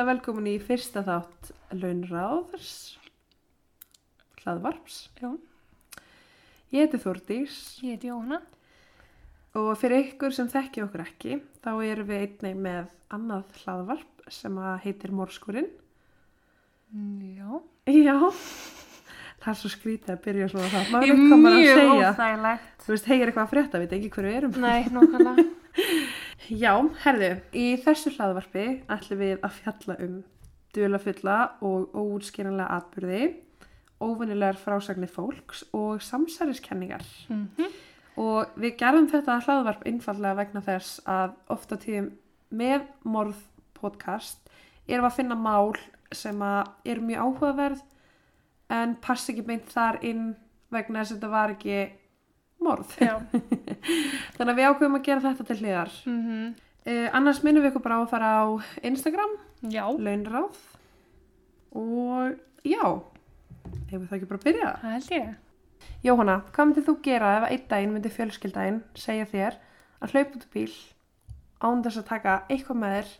[0.00, 2.96] verið hjertilega velkomin í fyrsta þátt Launráðars
[4.40, 5.10] hlaðvarps.
[5.20, 5.34] Já.
[6.72, 8.40] Ég heiti Þórdís Ég heiti Jóhanna.
[9.54, 14.56] og fyrir ykkur sem þekki okkur ekki þá erum við einnig með annað hlaðvarp sem
[14.56, 15.68] að heitir Mórskurinn.
[17.36, 17.60] Já.
[17.90, 18.16] Já,
[19.40, 20.90] það er svo skrítið að byrja svona það.
[20.94, 22.10] Maður veit hvað maður að segja.
[22.14, 22.74] óþægilegt.
[22.86, 24.58] Þú veist, hegir eitthvað að frétta, við ekki hverju við erum.
[24.62, 25.36] Nei, nokkala.
[26.50, 26.72] Já,
[27.04, 30.16] herðu, í þessu hlaðvarpi ætlum við að fjalla um
[30.74, 31.36] duðlafulla
[31.66, 33.28] og óútskýranlega atbyrði,
[34.02, 37.06] óvinnilegar frásagnir fólks og samsæriskenningar.
[37.28, 37.70] Mm
[38.20, 42.10] Og við gerðum þetta hlaðvarp einfallega vegna þess að ofta tíðum
[42.50, 43.38] með morð
[43.78, 44.50] podcast
[44.88, 45.76] erum að finna mál
[46.12, 46.42] sem
[46.84, 47.82] eru mjög áhugaverð
[48.68, 50.34] en passi ekki beint þar inn
[50.74, 51.78] vegna þess að þetta var ekki
[52.64, 52.96] morð.
[54.36, 55.96] Þannig að við ákveðum að gera þetta til hliðar.
[56.08, 56.50] Mm
[56.88, 58.46] Uh, annars minnum við ykkur bara á að fara á
[58.88, 59.34] Instagram,
[59.68, 59.82] Já.
[60.00, 60.56] launráð
[61.76, 62.86] og já,
[63.90, 64.70] hefur það ekki bara að byrja?
[64.80, 65.34] Það held ég.
[66.08, 69.60] Jóhanna, hvað myndir þú gera ef einn daginn myndi fjölskyldaginn segja þér
[70.00, 70.74] að hlaupa út úr bíl
[71.60, 73.14] án þess að taka eitthvað með þér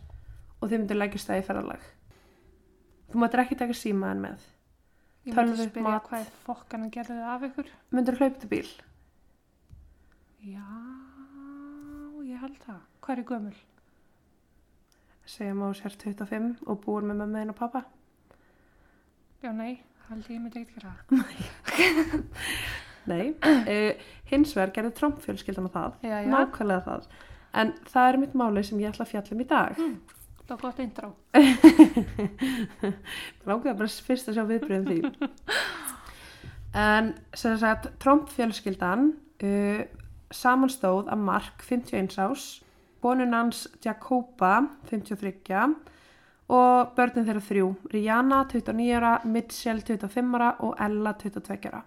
[0.57, 1.89] og þið myndir lækja stæði ferðalag?
[3.13, 4.53] Þú mættir ekki taka símaðin með.
[5.29, 7.75] Ég myndi spyrja hvað fokkan að gera það af ykkur.
[7.93, 8.71] Myndir hlaupa út úr bíl?
[10.41, 10.67] Já,
[12.25, 12.81] ég held það.
[13.01, 13.59] Hvað er gömul?
[15.31, 17.81] Segjum á sér 25 og búur með mömmuðin og pappa.
[19.45, 19.73] Já, nei,
[20.09, 21.19] held ég myndi gera það.
[23.11, 23.93] Nei, uh,
[24.31, 25.91] hins vegar gerði Trump fjölskyldan á það.
[26.05, 26.31] Já, já.
[26.31, 27.03] nákvæmlega það
[27.53, 29.71] en það er mitt máli sem ég ætla að fjalla um í dag
[30.51, 31.09] Það var gott intro.
[33.47, 34.99] langaði bara fyrst að sjá viðbröðum því
[36.91, 37.05] en
[37.39, 39.03] sem sagt Trump fjölskyldan
[39.47, 39.81] uh,
[40.31, 42.63] samanstóð af Mark 51 ás
[43.03, 45.77] konun hans Jacoba 53
[46.51, 51.85] og börnin þeirra þrjú Rihanna 29 ára, Mitchell 25 ára og Ella 22 ára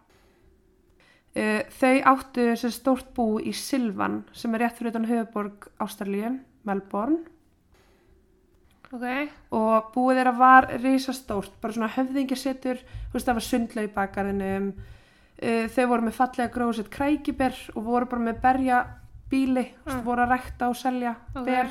[1.34, 6.36] Uh, þau áttu þessi stórt bú í Silvan sem er rétt fyrir utan höfuborg Ástralíu,
[6.62, 7.24] Melbourne
[8.94, 9.32] Ok.
[9.50, 14.68] og búið þeirra var risastórt, bara svona höfðingisettur, þú veist það var sundlaug í bakgarðinum,
[15.42, 18.84] uh, þau voru með fallega gróðsett krækiber og voru bara með berja
[19.30, 20.04] bíli, Mm.
[20.06, 21.46] voru að rækta og selja Ok.
[21.46, 21.70] ber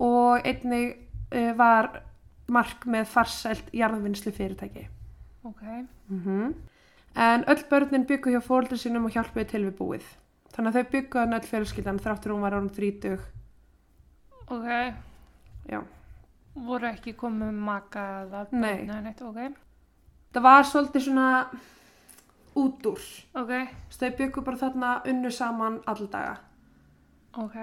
[0.00, 0.96] og einnig
[1.32, 2.02] uh, var
[2.48, 4.88] mark með farsælt jarðvinnslu fyrirtæki.
[5.44, 5.62] Ok.
[6.08, 6.54] Mm
[7.16, 10.04] En öll börnin byggu hjá fóreldri sínum og hjálpuði til við búið.
[10.54, 13.18] Þannig að þau byggu hann öll fjölskyldan þráttur hún var árum 30.
[14.46, 14.94] Ok.
[15.70, 15.80] Já.
[16.54, 18.44] Voru ekki komið maka eða...
[18.52, 18.84] Nei.
[18.86, 19.40] Nei, neitt, ok.
[20.34, 21.26] Það var svolítið svona
[22.58, 23.00] út úr.
[23.38, 23.52] Ok.
[23.88, 26.36] Þess þau byggu bara þarna unnu saman alldaga.
[27.38, 27.56] Ok.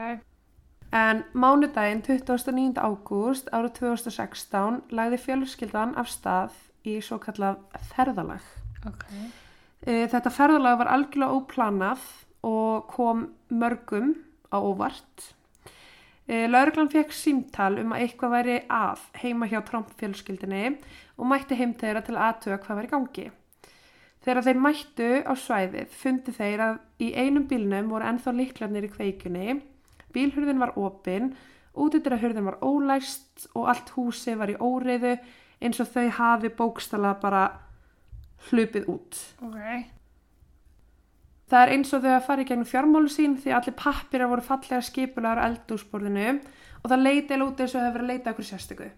[0.95, 2.77] En mánudaginn 29.
[2.79, 6.55] ágúst árið 2016 lagði fjölskyldan af stað
[6.87, 7.59] í svo kallað
[7.91, 8.45] ferðalag.
[8.87, 9.03] Ok.
[9.83, 12.05] Eh, Þetta ferðalag var algjörlega óplanað
[12.47, 14.15] og kom mörgum
[14.47, 15.33] á óvart.
[16.27, 20.73] Lauruglan fekk símtal um að eitthvað væri að heima hjá Trump fjölskyldinni
[21.15, 23.27] og mætti heim þeirra til aðtöga hvað væri í gangi.
[24.25, 28.91] Þegar þeir mættu á svæðið fundi þeir að í einum bílnum voru ennþá liklarnir í
[28.91, 29.59] kveikunni,
[30.15, 31.35] bílhurðin var opin,
[31.77, 35.13] útidyrahurðin var ólæst og allt húsi var í óreiðu
[35.61, 37.45] eins og þau hafi bókstala bara
[38.49, 39.21] hlupið út.
[39.45, 39.61] Ok.
[41.47, 44.43] Það er eins og þau að fara í gegnum fjármálu sín því allir pappir voru
[44.43, 46.27] fallega skipulaður á eldúsborðinu
[46.81, 48.89] og það leiti eða út eins og hefur verið að leita okkur sérstöku.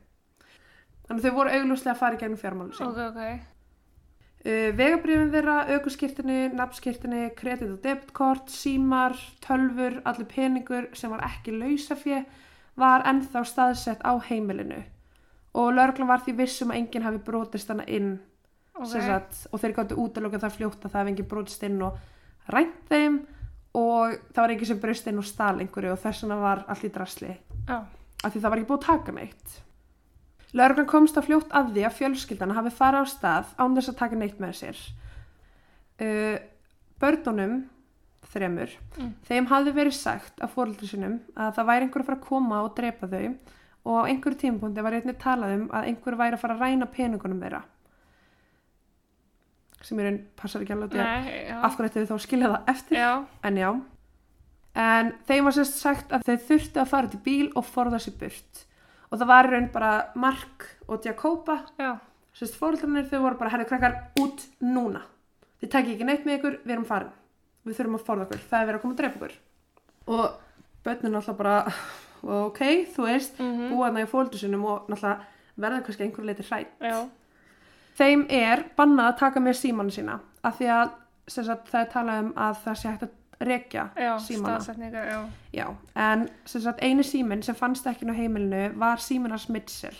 [1.06, 2.90] Þannig að þau voru auglúslega að fara í gegnum fjármálu sín.
[2.90, 3.59] Ok, ok.
[4.46, 11.52] Uh, Vegabrifin þeirra, aukurskirtinni, nafnskirtinni, kredit og debitkort, símar, tölfur, allir peningur sem var ekki
[11.58, 12.22] lausafjö
[12.80, 14.80] var ennþá staðsett á heimilinu
[15.60, 18.20] og lörglan var því vissum að enginn hafi brotist hana inn
[18.80, 18.88] Ok.
[18.94, 21.98] sem sagt, og þeir gáttu útlöka það fljótt að það hefði enginn brotist inn og
[22.54, 23.18] rænt þeim
[23.76, 26.86] og það var enginn sem brust inn og stál einhverju og þess vegna var allt
[26.88, 27.34] í drasli
[27.68, 27.80] Já.
[28.24, 29.58] af því það var ekki búið að taka neitt.
[30.58, 34.00] Lörglan komst á fljótt að því að fjölskyldana hafi farið á stað án þess að
[34.00, 34.80] taka neitt með sér.
[36.00, 36.38] Uh,
[37.00, 37.58] börnunum,
[38.34, 39.14] þremur, Mm.
[39.28, 42.62] þeim hafði verið sagt af fóröldri sinum að það væri einhver að fara að koma
[42.66, 43.36] og drepa þau
[43.86, 46.86] og á einhverju tímapunkti var einnig talað um að einhver væri að fara að ræna
[46.94, 47.62] peningunum þeirra.
[49.82, 52.98] Sem í raun passar ekki alveg að af hverju ættu þau þá skilja það eftir
[53.00, 53.12] Já.
[53.48, 53.70] en já
[54.80, 58.18] en þeim var sérst sagt að þau þurftu að fara til bíl og forða sér
[58.20, 58.66] burt
[59.12, 61.60] og það var raun bara Mark og Jacoba
[62.34, 65.02] sérst fóröldarnir þau voru bara herri krakkar út núna
[65.62, 67.12] þið takk ekki neitt með ykkur, við erum farin
[67.66, 69.34] við þurfum að forða okkur, það er verið að koma að drepa okkur
[70.08, 70.38] og
[70.86, 71.56] börnin alltaf bara
[72.24, 72.62] og ok,
[72.96, 73.70] þú veist, Mhm.
[73.72, 75.20] búa þarna í fóldur sinum og náttúrulega
[75.60, 76.68] verða kannski einhver leiti hrætt.
[76.82, 77.08] Já.
[78.00, 80.90] Þeim er bannað að taka með símanu sína af því að
[81.28, 83.90] sagt, það er talað um að það sé hægt að rekja
[84.20, 84.60] símana.
[85.12, 85.20] já.
[85.54, 89.96] Já, en sagt, eini síminn sem fannst ekki á heimilinu var síminars Mitchell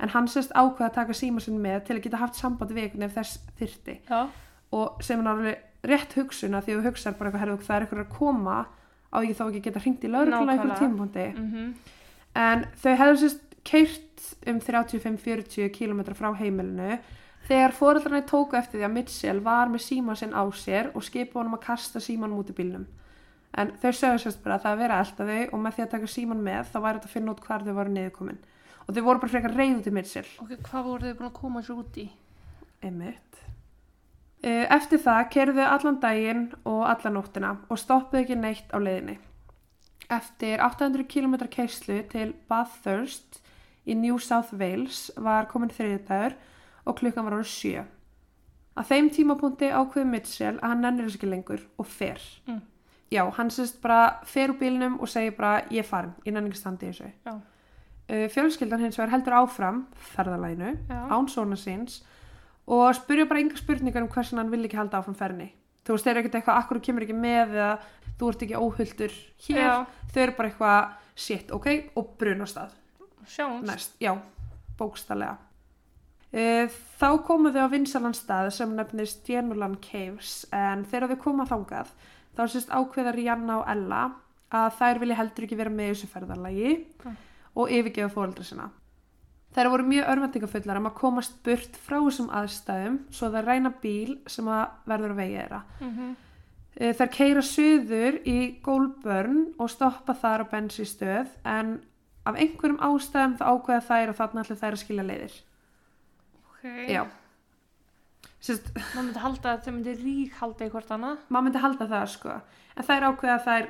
[0.00, 2.84] en hann sérst ákveða að taka síma sinn með til að geta haft samband við
[2.88, 4.28] einhvern ef þess þyrti Já.
[4.72, 7.76] og sem er alveg rétt hugsun að því að þú hugsar bara eitthvað herðu það
[7.76, 8.56] er eitthvað að koma
[9.14, 10.78] á ég þá ekki geta hringt í laurugla Nákvæmlega.
[10.80, 11.74] tímapunkti Mm
[12.34, 16.98] en þau hefðu sérst keirt um 35-40 km frá heimilinu
[17.48, 21.40] þegar foreldrarnir tóku eftir því að Mitchell var með síma sinn á sér og skipa
[21.40, 22.86] honum að kasta símanum út í bílnum
[23.54, 25.84] en þau sögðu sérst bara að það að vera að elta þau og með því
[25.84, 28.40] að taka síman með þá væri þetta að finna út hvar þau voru niðurkomin
[28.84, 31.62] og þau voru bara frekar reyðu til Mitchell Ok, hvað voru þið búin að koma
[31.64, 32.06] sér út í?
[32.84, 33.38] Einmitt.
[34.44, 38.78] Eh, Eftir það kerðu þau allan daginn og alla nóttina og stoppuðu ekki neitt á
[38.82, 39.16] leiðinni.
[40.12, 43.40] Eftir 800 km keislu til Bathurst
[43.88, 46.36] í New South Wales var komin þriðdagur
[46.84, 47.84] og klukkan var árið sjö.
[48.74, 52.22] Að þeim tímapunkti ákveði Mitchell að hann nennir þess ekki lengur og fer.
[52.48, 52.62] Mm.
[53.14, 56.58] Já, hann sérst bara fer úr bílnum og segir bara ég farin, ég nenni ekki
[56.58, 57.10] að standa í þessu.
[58.04, 60.98] Uh, fjölskyldan hins vegar heldur áfram ferðalæginu Já.
[61.08, 62.02] án svona síns
[62.68, 65.46] og spurja bara yngar spurningar um hversin hann vil ekki halda áfram ferni
[65.86, 67.70] þú veist, þeir eru ekkert eitthvað, akkur kemur ekki með eða
[68.20, 69.14] þú ert ekki óhulltur
[69.46, 69.72] hér Já.
[70.12, 72.76] þau eru bara eitthvað, shit, ok og brunastað,
[73.24, 73.66] Sjáumst.
[73.70, 74.12] næst, já
[74.76, 75.38] bókstallega
[76.34, 81.92] þá komu þau á vinsalan stað sem nefnist Genulan Caves en þegar þau koma þangað
[82.34, 84.00] þá sést ákveða Rihanna og Ella
[84.54, 86.72] að þær vilja heldur ekki vera með þessu ferðalagi
[87.04, 87.16] Mm.
[87.54, 88.70] og yfirgefa fóreldra sinna.
[89.54, 94.16] Þær voru mjög örvendingafullar um að komast burt frá þessum aðstæðum svo það ræna bíl
[94.26, 95.62] sem að verður að vegi þeirra.
[95.80, 96.14] Mm
[96.76, 101.68] Eh, Þær keira suður í Goulburn og stoppa þar á bensístöð en
[102.26, 105.36] af einhverjum ástæðum það ákveða þær og þarna ætla þær að skilja leiðir.
[106.64, 106.88] Ok.
[106.88, 107.04] Já.
[108.44, 111.18] Sist, Maður myndi halda að þau myndi rík halda í hvort annað.
[111.32, 112.38] maður myndi halda það sko.
[112.76, 113.68] En þær ákveða að þær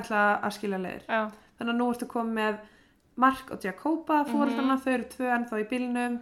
[0.00, 1.04] ætla að skilja leiðir.
[1.08, 1.20] Já.
[1.58, 2.56] Þannig að nú ertu komið með
[3.22, 6.16] Mark og Jacoba fóreldrana, þau eru tvö ennþá í bílnum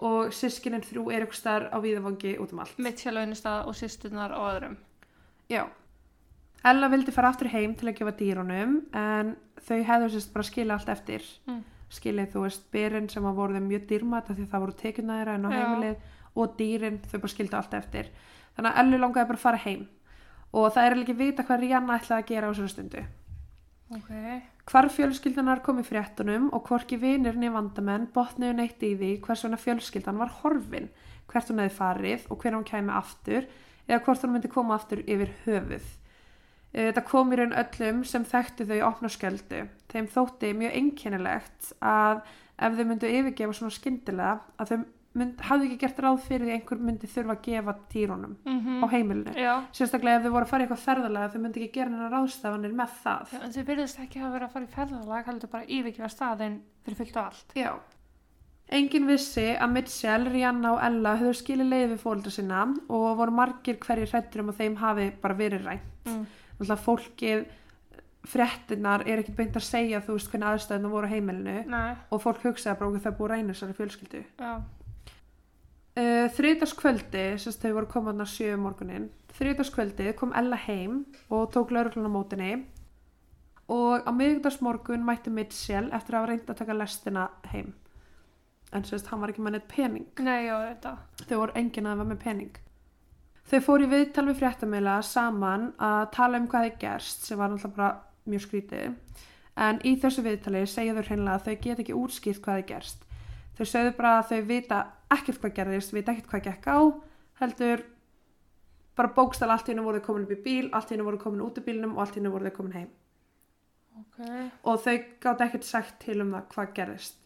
[0.00, 2.78] og sískinin þrjú er ykkur starf á víðavangi út um allt.
[2.80, 4.76] Mitt sjálfauðnistað og sýsturnar og öðrum.
[5.52, 5.66] Já.
[6.64, 10.76] Ella vildi fara aftur heim til að gefa dýrunum en þau hefðu sérst bara skilja
[10.78, 11.28] allt eftir.
[11.48, 11.60] Mm.
[11.90, 15.46] Skilið þú veist byrinn sem að voru þeim mjög dýrmæta því það voru þeirra en
[15.46, 16.04] á heimilið
[16.38, 18.12] og dýrin þau bara skildu allt eftir.
[18.54, 19.88] Þannig að Ellu langaði bara að fara heim
[20.50, 23.04] og það er ekki vita hvað Rihanna ætlaði að gera á þessari stundu.
[23.90, 24.10] Ok.
[24.70, 29.42] Hvar fjölskyldanar kom í fréttunum og hvorki vinir niður vandamenn botniðu neitt í því hvers
[29.46, 30.86] vegna fjölskyldan var horfin,
[31.30, 33.48] hvert hún hefði farið og hver hún kæmi aftur
[33.88, 35.88] eða hvort hún myndi koma aftur yfir höfuð.
[36.72, 39.64] Eh, Þetta kom í raun öllum sem þekktu þau í opna skjöldu.
[39.90, 42.22] Þeim þótti mjög einkennilegt að
[42.60, 44.78] ef þau myndu yfirgefa svona skyndilega að þau
[45.18, 48.86] mynd, hafði ekki gert ráð fyrir því einhver myndi þurfa að gefa dýrunum Mm á
[48.92, 49.32] heimilinu.
[49.34, 49.54] Já.
[49.74, 52.76] Sérstaklega ef þau voru að fara í eitthvað ferðalega þau myndi ekki gera hennar ráðstafanir
[52.78, 53.32] með það.
[53.34, 56.60] Já, en þau byrðist ekki að vera að fara í ferðalag, heldur bara yfirgefa staðinn
[56.86, 57.56] fyrir fullt og allt.
[57.58, 57.72] Já.
[58.70, 63.34] Engin vissi að Mitchell, Rihanna og Ella höfðu skilið leið við fóldra sinna og voru
[63.34, 65.88] margir hverjir hrættur um að þeim hafi bara verið rænt.
[66.06, 66.20] Mm.
[66.60, 67.46] Að fólkið,
[68.28, 72.20] fréttinnar er ekkert beint að segja þú veist hvernig aðstæðina voru á heimilinu Nei, og
[72.20, 74.20] fólk hugsaði bara okkur það búið að reyna þessari fjölskyldu.
[74.36, 74.52] já.
[76.00, 81.00] Uh, þriðdagskvöldi, sérst þau voru komaðna sjö um morgunin, þriðdagskvöldi kom Ella heim
[81.32, 82.52] og tók lauruglun á mótinni
[83.70, 87.72] og á miðugdagsmorgun mætti Mitchell eftir að hafa reynd að taka lestina heim.
[88.72, 90.06] En sérst, hann var ekki með neitt pening.
[90.22, 90.56] Nei, já.
[91.26, 92.58] Þau voru enginn að það var með pening.
[93.50, 97.50] Þau fóru í viðtal við fréttamila saman að tala um hvað þið gerst sem var
[97.50, 98.92] náttúrulega bara mjög skrítið.
[99.58, 103.02] En í þessu viðtali segja þau hreinlega að þau get ekki útskýrt hvað þið gerst.
[103.58, 104.78] Þau sögðu bara að þau vita
[105.16, 106.78] ekkert hvað gerðist, vita ekkert hvað gekk á,
[107.42, 107.82] heldur
[109.00, 111.20] bara bókstæl allt í hennu voru þau komin upp í bíl, allt í hennu voru
[111.20, 112.90] komin út í bílnum og allt í hennu voru þau komin heim.
[113.98, 114.20] Ok.
[114.70, 114.94] Og þau
[115.26, 117.18] gátt ekkert sagt til um það hvað gerðist,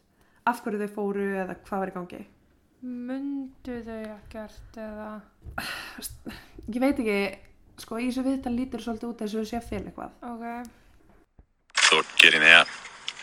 [0.48, 2.22] af hverju þau fóru eða hvað var í gangi.
[2.84, 5.10] Mundu þau ekkert eða...
[6.68, 7.18] Ég veit ekki,
[7.80, 10.16] sko í þessu viðtal lítur svolítið út eins og þau sé að fela eitthvað.
[10.30, 10.72] Ok.
[11.94, 12.66] thought getting out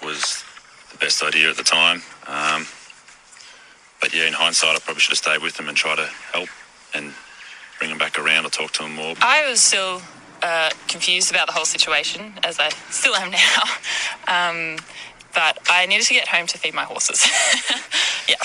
[0.03, 0.43] was
[0.91, 2.01] the best idea at the time.
[2.27, 2.65] Um,
[3.99, 6.49] but yeah, in hindsight, I probably should have stayed with them and tried to help
[6.93, 7.13] and
[7.77, 9.15] bring them back around or talk to them more.
[9.21, 10.01] I was still
[10.41, 13.63] uh, confused about the whole situation, as I still am now.
[14.27, 14.77] Um,
[15.33, 17.27] but I needed to get home to feed my horses.
[18.29, 18.37] yeah.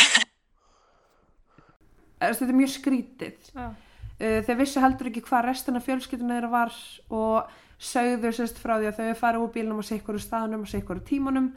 [2.20, 3.52] Eða, Þetta er mjög skrítið.
[3.56, 6.76] Uh, Þeir vissu heldur ekki hvað restina fjölskylduna þeirra var
[7.12, 11.02] og sögðu sérst frá því að þau farið úr bílnum á sikkur staðnum og sikkur
[11.04, 11.50] tímanum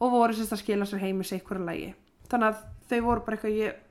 [0.00, 1.90] og voru sérst að skila sér heim í sikkur lægi
[2.30, 3.82] þannig að þau voru bara eitthvað ég,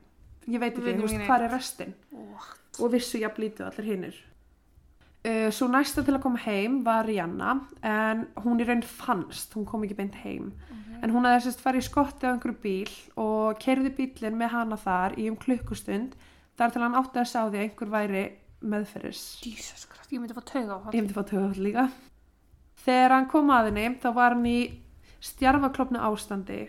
[0.48, 1.94] ég veit ekki, hvað er restin?
[2.10, 2.82] What?
[2.82, 4.18] og vissu jafn lítið allir hinnir
[5.28, 9.66] uh, svo næsta til að koma heim var Rihanna en hún í raun fannst, hún
[9.68, 10.54] kom ekki beint heim.
[11.04, 14.78] En hún hafði sérst farið í skotti á einhverju bíl og kerði bílinn með hana
[14.82, 16.16] þar í um klukkustund
[16.58, 18.24] þar til hann átti að sá því að einhver væri
[18.66, 19.22] meðferðis.
[19.46, 21.84] Jesus Christ, ég myndi að fá tauga á ég myndi fá tögum líka.
[22.82, 24.58] Þegar hann kom að henni þá var hann í
[25.22, 26.64] stjarfaklopnu ástandi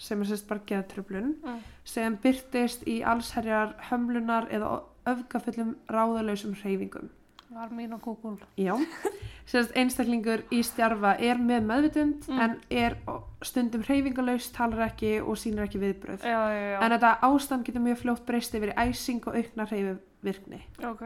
[0.00, 1.60] sem er sérst bara geðtröflun Mm.
[1.84, 4.80] sem byrtist í allsherjar hömlunar eða
[5.12, 7.10] öfgafullum ráðalausum hreyfingum
[7.54, 8.36] Var mín á Google.
[8.58, 8.74] Já,
[9.50, 12.40] sérst einstaklingur í stjarfa er með meðvitund Mm.
[12.40, 12.96] en er
[13.44, 16.24] stundum hreyfingalauss, talar ekki og sýnir ekki viðbröð.
[16.24, 16.80] Já, já, já.
[16.82, 20.62] En þetta ástand getur mjög fljótt breyst yfir æsing og aukna hreyfivirkni.
[20.88, 21.04] Ok.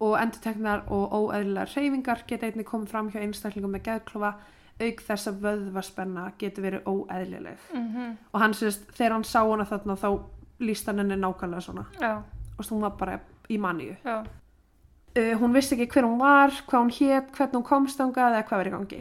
[0.00, 4.32] Og endurteknar og óeðlilegar hreyfingar geta einnig komið fram hjá einstaklingum með geðklofa
[4.80, 7.58] auk þess að vöðvaspenna getur verið óeðlileg.
[7.74, 10.08] Mm Og hann sérst, þegar hann sá hana þarna þá
[10.60, 11.86] líst hann henni nákvæmlega svona.
[12.00, 12.22] Já,
[12.58, 13.96] Og var bara í manníu.
[14.04, 14.24] já.
[15.18, 18.46] Uh, hún vissi ekki hver hún var, hvað hún hét, hvernig hún komst þangað eða
[18.46, 19.00] hvað í gangi.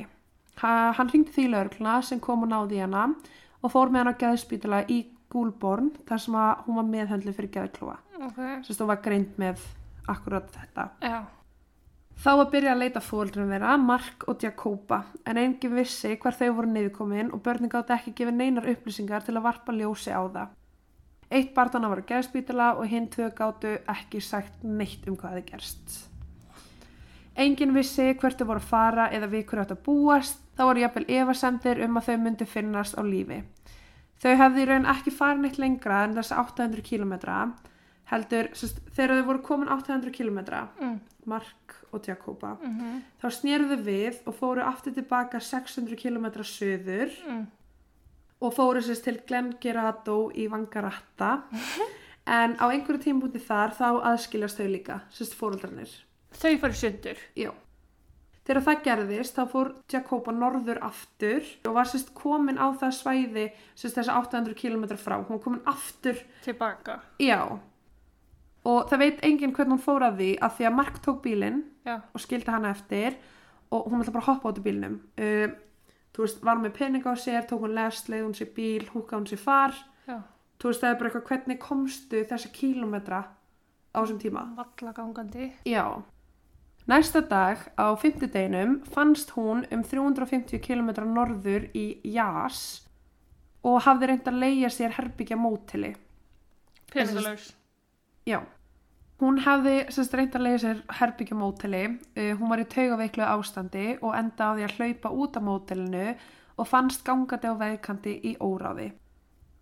[0.59, 3.11] Ha, hann hringdi því lögregluna sem kom og náði hana
[3.61, 7.51] og fór með hann á geðspítala í Gúlborn þar sem að hún var meðhöndlu fyrir
[7.53, 7.99] geðklúa.
[8.17, 8.39] Ok.
[8.65, 9.61] Sérst hún var greint með
[10.09, 10.87] akkurat þetta.
[11.05, 11.19] Já.
[12.19, 16.49] Þá var byrjað að leita fóldrum þeirra, Mark og Jakoba, en enginn vissi hver þau
[16.57, 20.49] voru niðurkomin og börnin gátt ekki gefið neinar upplýsingar til að varpa ljósi á það.
[21.29, 25.45] Eitt barðana var á geðspítala og hinn tvö gáttu ekki sagt neitt um hvað þið
[25.51, 25.97] gerst.
[27.39, 30.81] Enginn vissi hvert þau voru að fara eða við hverju átt að búast, þá voru
[30.83, 33.43] jafnvel efasemdir um að þau myndi finnast á lífi.
[34.19, 37.37] Þau hefði í raun ekki farið neitt lengra en þess 800 kilometra,
[38.11, 40.99] heldur, sérst, þegar þau voru komin 800 kilometra, Mm.
[41.29, 47.47] Mark og Jakoba, Mm þá snéruðu við og fóru aftur tilbaka 600 km söður Mm.
[48.39, 51.31] Og fóru sérst til Glengerado í Vangaratta
[52.39, 55.91] en á einhverju tímpúti þar þá aðskiljast þau líka, sérst fóröldarnir.
[56.35, 57.23] Þau farið sundur.
[57.35, 57.51] Já.
[58.49, 63.47] Þegar það gerðist þá fór Jakoba norður aftur og var sérst komin á það svæði
[63.77, 65.19] sérst þessa 800 km frá.
[65.19, 66.99] Hún var komin aftur Tilbaka.
[67.21, 67.43] Já.
[68.69, 71.61] Og það veit enginn hvernig hún fór að því að því að Mark tók bílinn
[71.89, 73.19] og skildi hana eftir
[73.69, 75.47] og hún ætla bara að hoppa át í bílnum uh,
[76.19, 79.15] þú veist, var með peninga á sér tók hún lest, leið hún sér bíl, húka
[79.15, 79.71] hún sér far
[80.03, 80.19] Já.
[80.59, 83.21] þú veist, það er bara eitthvað hvernig komstu þessa kílómetra
[83.95, 85.53] á þessum tíma Valla gangandi.
[85.63, 85.85] já
[86.89, 92.83] næsta dag á fimmtudeginum fannst hún um 350 km norður í Jas
[93.63, 95.95] og hafði reynd að leigja sér herbyggja mótili
[96.91, 97.53] Peningalaus.
[98.25, 98.41] Já.
[99.19, 101.83] Hún hafði semst reynd að leiða sér herbyggja móteli,
[102.15, 106.05] uh, hún var í taugaveiklu ástandi og enda á því að hlaupa út af mótelinu
[106.59, 108.93] og fannst gangandi á veðkanti í óráði.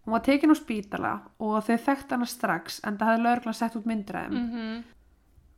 [0.06, 3.76] Hún var tekin á spítala og þau þekkt hana strax en það hefði lögreglan sett
[3.80, 4.38] út myndræðum.
[4.38, 4.78] Mm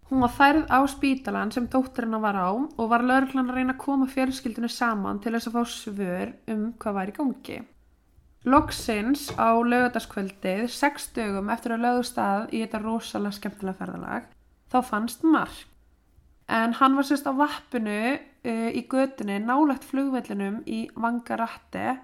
[0.09, 3.83] Hún var færð á spítalan sem dótturina var á og var lögreglan að reyna að
[3.83, 7.57] koma fjölskyldinu saman til þess að fá svör um hvað var í gangi.
[8.47, 14.29] Loksins á lögadaskvöldið, sex dögum eftir að lögðu stað í þetta rosalega skemmtilega ferðalag,
[14.71, 15.65] þá fannst Mark.
[16.49, 21.99] En hann var sérst á vappinu uh, í götunni nálægt flugvellinum í Vangaratte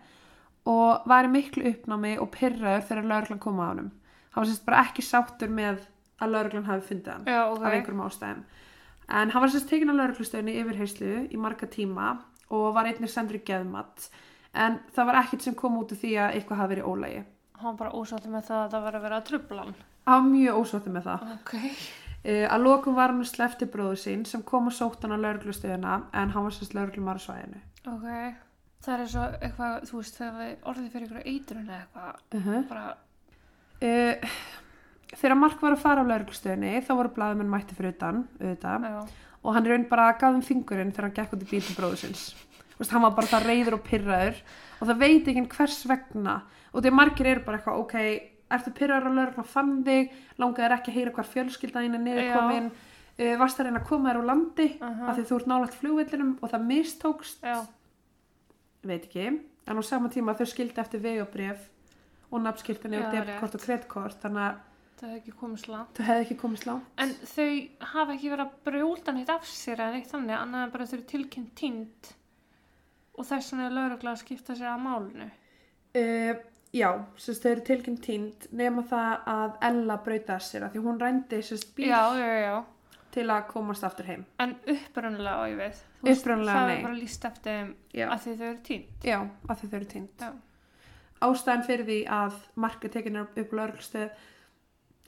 [0.70, 3.90] og var í miklu uppnámi og pyrraður þegar lögreglan kom á honum.
[4.36, 5.82] Hann var sérst bara ekki sáttur með
[6.22, 7.64] að lögreglan hafi fundið hann Já, ok.
[7.64, 8.46] af einhverjum ástæðum.
[9.08, 12.16] En hann var sérst tekin á lögreglustöðinni yfir heyslu í marga tíma
[12.54, 14.10] og var einnig sendur í geðmatt.
[14.56, 17.22] En það var ekkert sem kom út úr því að eitthvað hafi verið ólægi.
[17.56, 19.76] Hann var bara ósáttur með það að það var að vera að trubla hann.
[20.06, 21.30] Hann mjög ósóttið með það.
[21.36, 21.54] Ok.
[22.26, 25.96] Uh, að lokum var hann slefti bróður sín sem kom og sótt hann á lögreglustöðina
[26.14, 27.62] en hann var sérst lögreglumar á svæðinu.
[27.86, 28.08] Ok.
[28.86, 32.68] Það er svo eitthvað, þú veist, þegar við orðið fyrir ykkur eitrun eitthvað, Uh -huh.
[32.70, 32.98] bara,
[33.82, 34.16] uh,
[35.16, 38.28] þegar Mark var að fara á lögreglustöðinni þá voru blaðumenn mætti fyrir utan
[38.84, 39.08] já,
[39.44, 41.98] og hann raun bara gaf þeim fingurinn þegar hann gekk út í bíl til bróður
[41.98, 42.45] síns.
[42.80, 44.40] Veist, hann var bara það reyður og pyrraður
[44.80, 46.40] og það veit ekki hvers vegna.
[46.74, 47.96] Og þegar margir eru bara eitthvað, ok,
[48.56, 52.30] ertu pyrraður á lögreglan fann þig, langaði þér ekki að heyra hvar fjölskyldaðin er niður
[52.36, 52.68] komin,
[53.16, 54.68] uh, varst að reyna að koma þér úr landi?
[54.84, 55.08] Aha.
[55.10, 57.58] af því þú ert nálægt flugvellinum og það mistókst, já,
[58.86, 59.26] veit ekki,
[59.66, 61.64] en á sama tíma þau skildi eftir vegabref
[62.30, 63.56] og nafnskiltinni Já, og debitkort rétt.
[63.56, 64.62] og kredtkort, þannig að
[65.96, 66.76] það hefði ekki komið slá.
[67.02, 67.50] En þau
[67.94, 71.08] hafa ekki verið að brjóta neitt af sér eða neitt þannig, annað bara þau eru
[71.14, 72.14] tilkynnt tínt
[73.18, 75.28] og þess vegna er lögregla að skipta sér að málinu.
[75.96, 76.32] Uh,
[76.76, 76.90] já,
[77.22, 81.40] sérst, þau eru tilkynnt tínd nema það að Ella brauta sér af því hún rændi
[81.48, 82.56] sérst bíl Já, já,
[83.16, 84.26] til að komast aftur heim.
[84.44, 85.56] En upprunnilega á ég.
[85.56, 86.76] Þú veist, Upprunalega, Það nei.
[86.78, 87.62] er bara líst eftir
[88.06, 89.08] að þau eru tínt.
[89.08, 90.26] Já, því þau eru týnd.
[90.26, 90.32] Já.
[91.26, 94.10] Ástæðan fyrir því að markið tekin upp lauruglustöð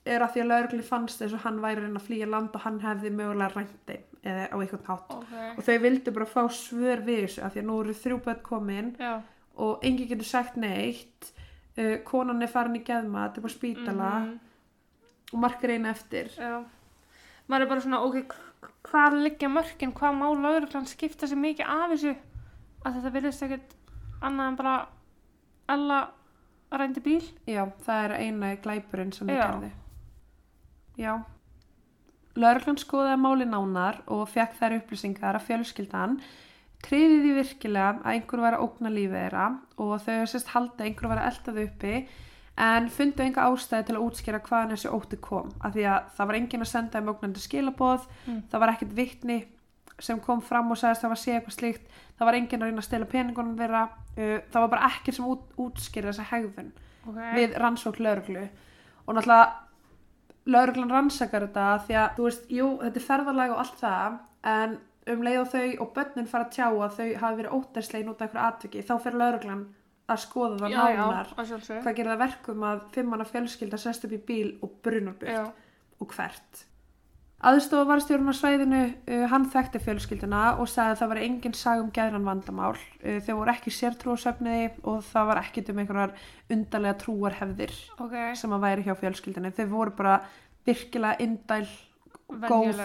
[0.07, 2.61] er að því að laurugli fannst þess að hann væri að að flýja land og
[2.65, 5.11] hann hefði mögulega rænt þeim eða á einhvern hátt.
[5.15, 5.33] Ok.
[5.57, 8.41] Og þau vildu bara fá svör við þessu af því að nú eru þrjú börn
[8.43, 9.13] komin Já.
[9.57, 11.31] og enginn getur sagt neitt.
[11.77, 14.39] Uh, konan er farin í geðmat upp á spítala Mhm.
[15.33, 16.29] og markið reyna eftir.
[16.37, 16.63] Já.
[17.47, 18.33] Maður er bara svona, ok,
[18.83, 22.15] hvað liggja mörkin, hvað má lauruglan skipta sér mikið af þessu?
[22.85, 23.75] Að þetta virðist ekkert
[24.21, 24.87] annað en bara
[25.69, 26.07] alla
[26.71, 27.23] rændi bíl.
[27.47, 29.39] Já, það er eina glæpurinn sem Já.
[29.45, 29.71] gerði.
[30.97, 31.13] Já.
[32.37, 36.19] Lörglann skoðaði máli nánar og fekk þær upplýsingar að fjölskyldan
[36.85, 39.45] triði því virkilega að einhver var að ógna lífið þeirra
[39.81, 41.93] og þau sérst halda að einhver var að elda þau uppi
[42.67, 46.29] en fundu enga ástæði til að útskýra hvaðan þessi ótti kom af því að það
[46.31, 48.39] var enginn að senda um ógnandi skilaboð Mm.
[48.51, 49.37] það var ekkert vitni
[49.99, 51.87] sem kom fram og sagðist að það var að segja eitthvað slíkt
[52.17, 55.25] það var enginn að reyna að stela peningunum þeirra uh, það var bara ekkert sem
[55.25, 56.71] út, útskýra þessa hegðun
[57.07, 57.17] Ok.
[57.33, 58.43] við rannsók lauruglu
[59.07, 59.53] og náttúrulega
[60.47, 64.19] lauruglan rannsakar þetta því að þú veist, jú, þetta er ferðarlag og allt það
[64.53, 64.77] en
[65.07, 68.21] um leið og þau og börnin fara að tjá að þau hafi verið ótærslegin út
[68.21, 69.65] af einhverju atviki, þá fer lauruglan
[70.07, 71.31] að skoða það nánar.
[71.35, 75.35] hvað gerir það verkum að fimmana fjölskylda sest upp í bíl og brunar burt.
[75.35, 75.47] Já.
[75.97, 76.66] og hvert
[77.45, 81.81] aðstofa varstjórun á svæðinu uh, hann þekkti fjölskylduna og sagði að það var engin sag
[81.83, 86.15] um geðran vandamál uh, þau voru ekki sértrúasöfniði og það var ekkit um einhverjar
[86.49, 88.15] undarlega trúarhefðir Ok.
[88.41, 90.15] sem að væri hjá fjölskyldinni þau voru bara
[90.65, 91.67] virkilega indæl
[92.27, 92.81] góð,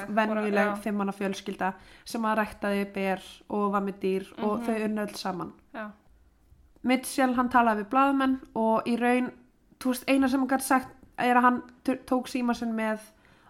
[0.54, 0.76] já.
[0.84, 1.72] fimmanna fjölskylda
[2.06, 4.66] sem að ræktaði ber og var með dýr og Mhm.
[4.68, 5.88] þau unnu öll saman Já.
[6.84, 9.32] Mitchell hann talaði við blaðmenn og í raun,
[9.80, 10.88] þú veist, eina sem hann gæti sagt
[11.18, 11.62] er að hann
[12.06, 13.00] tók síma sinn með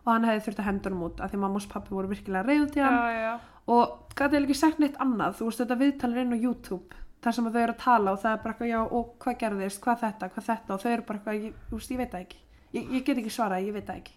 [0.04, 2.68] og hann hefði þurft að hendunum út af því mamma og pappi voru virkilega reyðu
[2.74, 2.98] til hann.
[2.98, 3.34] Já, já,
[3.76, 5.36] og gæti ekki sagt neitt annað.
[5.38, 8.18] Þú veist, þetta viðtalir inn á YouTube þar sem að þau eru að tala og
[8.18, 10.74] það er bara eitthvað já, og hvað gerðist, hvað þetta, hvað þetta?
[10.74, 12.40] Og þau eru bara eitthvað, þú veist, ég veit það ekki.
[12.72, 14.16] Ég, ég get ekki svarað, ég veit það ekki.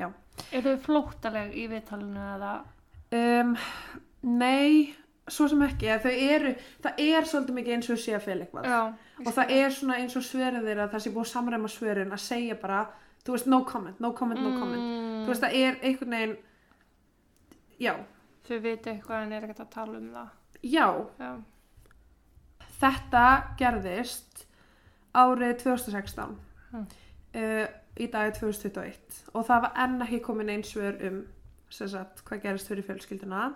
[0.00, 0.08] Já,
[0.56, 2.50] Er þau flóttaleg í viðtalinu eða?
[3.12, 3.54] um,
[4.22, 4.94] nei
[5.30, 8.38] svo sem ekki, að þau eru það er svolítið mikið eins og sé að fel
[8.42, 8.78] eitthvað Já.
[9.22, 9.52] og það.
[9.60, 12.80] er svona eins og svörin þeirra það sé búið að samræma svörin að segja bara
[13.24, 14.82] þú veist, no comment, no comment, no comment.
[14.82, 16.36] Mm, þú veist, það er einhvern veginn
[17.80, 17.94] já,
[18.50, 20.30] Þau viti eitthvað en er ekkert að tala um það.
[20.62, 20.86] já.
[21.20, 21.30] Já.
[22.80, 23.24] þetta
[23.60, 24.46] gerðist
[25.14, 26.38] árið 2016
[26.70, 26.84] Mm.
[27.34, 27.66] uh,
[27.98, 31.16] í dagi 2021 og það var enn ekki komin einn svör um
[31.70, 33.48] sagt, hvað gerist fyrir fjölskylduna.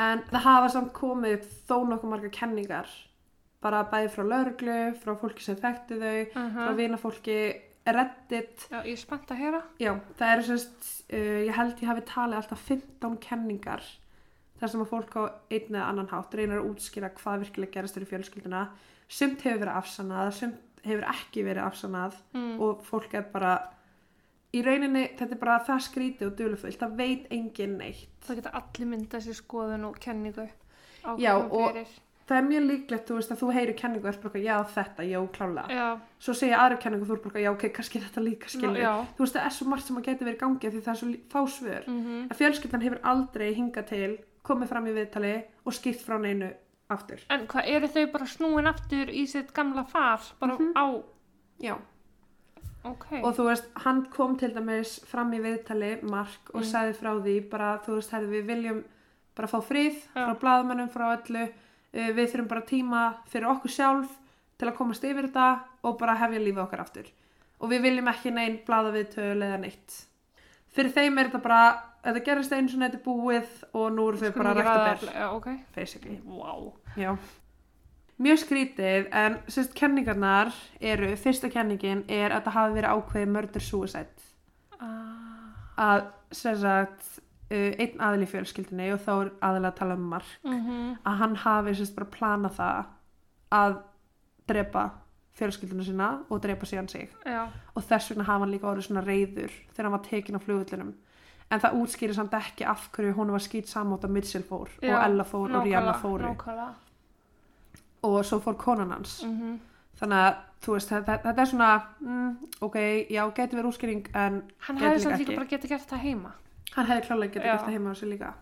[0.00, 2.88] En það hafa samt komið upp þó nokkuð margar kenningar.
[3.60, 7.36] Bara bæði frá lauruglu, frá fólki sem þekkti þau, frá Uh vinafólki
[7.86, 9.62] reddit, Já, ég er spennt að heyra.
[9.82, 13.82] já, það eru sérst uh, ég held ég hafi talið alltaf 15 kenningar
[14.60, 17.94] þar sem að fólk á einn eða annan hátt reynar að útskýra hvað virkilega gerist
[17.98, 18.60] fyrir fjölskylduna
[19.08, 22.60] sumt hefur verið afsannað, sumt hefur ekki verið afsannað Mm.
[22.62, 23.56] og fólk er bara
[24.54, 28.50] í rauninni, þetta er bara það skrítið og dulufullt, það veit engin neitt Það geta
[28.54, 30.48] allir myndað sér skoðun og kenningu.
[31.18, 31.88] Já, og- fyrir.
[32.32, 35.04] Það er mjög líklegt, þú veist, að þú heyrir kenningu og er bara, já þetta,
[35.12, 35.88] já klálega Já,
[36.26, 38.92] svo segja aðra kenningu og þú er bara, já ok, kannski þetta líka skilur, já.
[39.16, 41.00] þú veist, það er svo margt sem að geti verið í gangi því það er
[41.02, 42.26] svo lí- fá svör mhm.
[42.32, 44.10] að fjölskyldan hefur aldrei hingað til
[44.42, 46.50] komið fram í viðtali og skipt frá neinu
[46.90, 50.20] aftur En hvað, eru þau bara snúin aftur í sitt gamla far?
[50.40, 50.72] Bara Mhm.
[50.74, 50.86] á,
[51.62, 51.76] já,
[52.84, 53.06] ok.
[53.22, 56.66] og þú veist, hann kom til dæmis fram í viðtali, Mark og Mm.
[56.72, 58.84] sagði frá því, bara, þú veist, við viljum
[59.34, 60.26] bara fá frið Já.
[60.26, 61.48] frá blaðmönnum, frá öllu
[61.92, 63.02] við þurfum bara tíma
[63.32, 64.14] fyrir okkur sjálf
[64.58, 65.48] til að komast yfir þetta
[65.84, 67.10] og bara hefja lífið okkar aftur
[67.62, 69.98] og við viljum ekki neinn blaða viðtöl eða neitt
[70.72, 71.62] fyrir þeim er þetta bara
[72.02, 75.14] þetta gerist einu svona þetta er búið og nú eru þau bara að rækta ber
[75.20, 75.48] Já, ok.
[75.76, 76.16] basically.
[76.96, 77.12] Já.
[78.22, 80.50] Mjög skrítið en sérst kenningarnar
[80.80, 84.28] eru, fyrsta kenningin er að það hafi verið ákveðið murder suicide
[84.82, 85.52] Ah.
[85.78, 90.34] að sagt uh, einn aðil í fjölskyldinni og þá er aðilega að tala um mark.
[90.44, 90.98] Mhm.
[91.04, 92.84] að hann hafi sérst bara planað það
[93.52, 93.78] að
[94.48, 94.84] drepa
[95.38, 97.10] fjölskyldinu sína og drepa síðan sig.
[97.24, 100.44] Já, og þess vegna hafa hann líka orðið svona reyður þegar hann var tekin á
[100.44, 100.94] flugullinum
[101.50, 104.96] en það útskýrir samt ekki af hverju hún var skýt samótt að Mitchell fór Já,
[104.96, 106.24] og Ella fór og Rihanna fóru.
[106.28, 106.74] Nákvæmlega.
[108.02, 109.22] og svo fór konan hans.
[109.24, 109.60] Mm
[110.02, 111.70] þannig að þú veist þetta, er svona
[112.02, 112.30] mm,
[112.66, 112.78] ok,
[113.12, 116.32] já, geti verið útskýring en Hann hefði samt líka bara getið gert það heima.
[116.76, 118.32] Hann hefði klálega getið gert það heima á sig líka.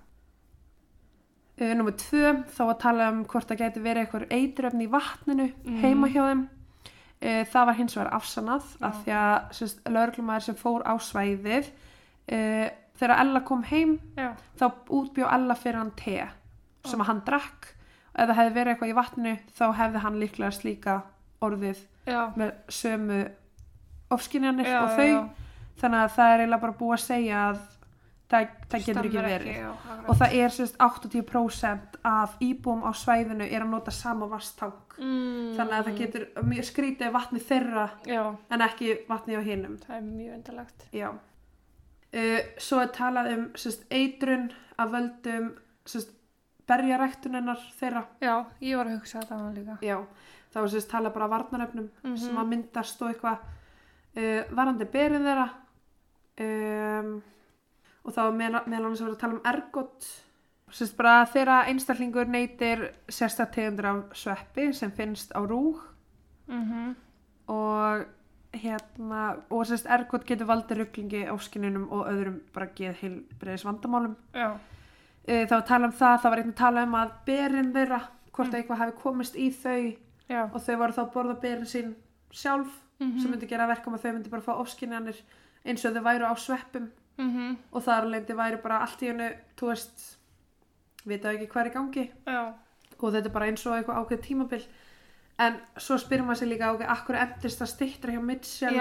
[1.61, 5.47] Uh, Númer tvö, þá að tala um hvort það geti verið eitthvað eitröfni í vatninu
[5.65, 5.81] Mhm.
[5.83, 6.47] heima hjá þeim.
[7.21, 8.87] Uh, það var hins vegar afsannað Já.
[8.89, 11.67] af því að sérst, lögreglumæður sem fór á svæðið
[12.33, 16.29] uh, þegar Ella kom heim já, þá útbjó Ella fyrir hann te
[16.89, 17.69] sem að hann drakk.
[18.17, 20.95] Ef það hefði verið eitthvað í vatnu þá hefði hann líklega slíka
[21.45, 23.21] orðið já, með sömu
[24.11, 25.29] ofskinjanir og þau.
[25.81, 27.61] þannig að það er eiginlega bara búið að segja að
[28.31, 29.49] það, það getur ekki verið.
[29.57, 30.09] já, akkurat.
[30.09, 35.57] og það er sérst 80% af íbúum á svæðinu er að nota sama vastang mm,
[35.59, 36.29] þannig að það getur
[36.71, 39.77] skrítið vatni þeirra já, en ekki vatni á hinum.
[39.87, 40.87] Það er mjög undarlegt.
[40.95, 41.09] Já.
[42.11, 45.53] Uh, svo er talað um sérst, eitrun af völdum
[45.87, 46.11] sérst,
[46.71, 48.05] berjaræktuninnar þeirra.
[48.23, 49.77] Já, ég var að hugsa þetta á hann líka.
[49.83, 49.97] Já,
[50.55, 52.17] þá er sérst talað bara af varnarefnum Mhm.
[52.17, 53.39] sem að myndast og eitthvað.
[54.17, 55.49] Uh, varandi berin þeirra
[56.41, 57.23] um,
[58.11, 60.09] og þá meðal annars vera að tala um ergot.
[60.71, 65.81] Sérst bara þeirra einstaklingur neytir sérstak tegundur af sveppi sem finnst á rúg
[66.51, 66.95] mm
[67.51, 68.05] og
[68.55, 74.53] hérna og sérst ergot getur valdið rugglingi áskinunum og öðrum bara geð heilbreyðis vandamálum já,
[74.55, 78.01] uh, þá tala um það, það var einnig að tala um að berin þeirra,
[78.33, 78.55] hvort Mm.
[78.61, 79.97] eitthvað hafi komist í þau
[80.31, 80.43] já.
[80.55, 81.95] og þau voru þá að borða berin sín
[82.31, 82.71] sjálf
[83.01, 83.19] Mhm.
[83.21, 85.17] sem myndi gera verkum að þau myndi bara fá ofskinjanir
[85.65, 86.91] eins og þau væru á sveppum
[87.21, 89.29] mhm, og þar leindi væri bara allt í hennu
[89.61, 90.05] þú veist,
[91.07, 92.07] vita ekki hvað er í gangi.
[92.27, 92.43] Já,
[93.01, 94.65] og þetta er bara eins og eitthvað ákveð tímabil.
[95.41, 98.77] En svo spyrir maður sér líka ok, akkur endist það stittra hjá Mitchell?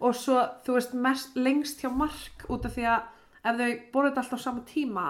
[0.00, 3.02] Og svo þú veist mest, lengst hjá Mark út af því að
[3.44, 5.04] ef þau borða þetta alltaf á sama tíma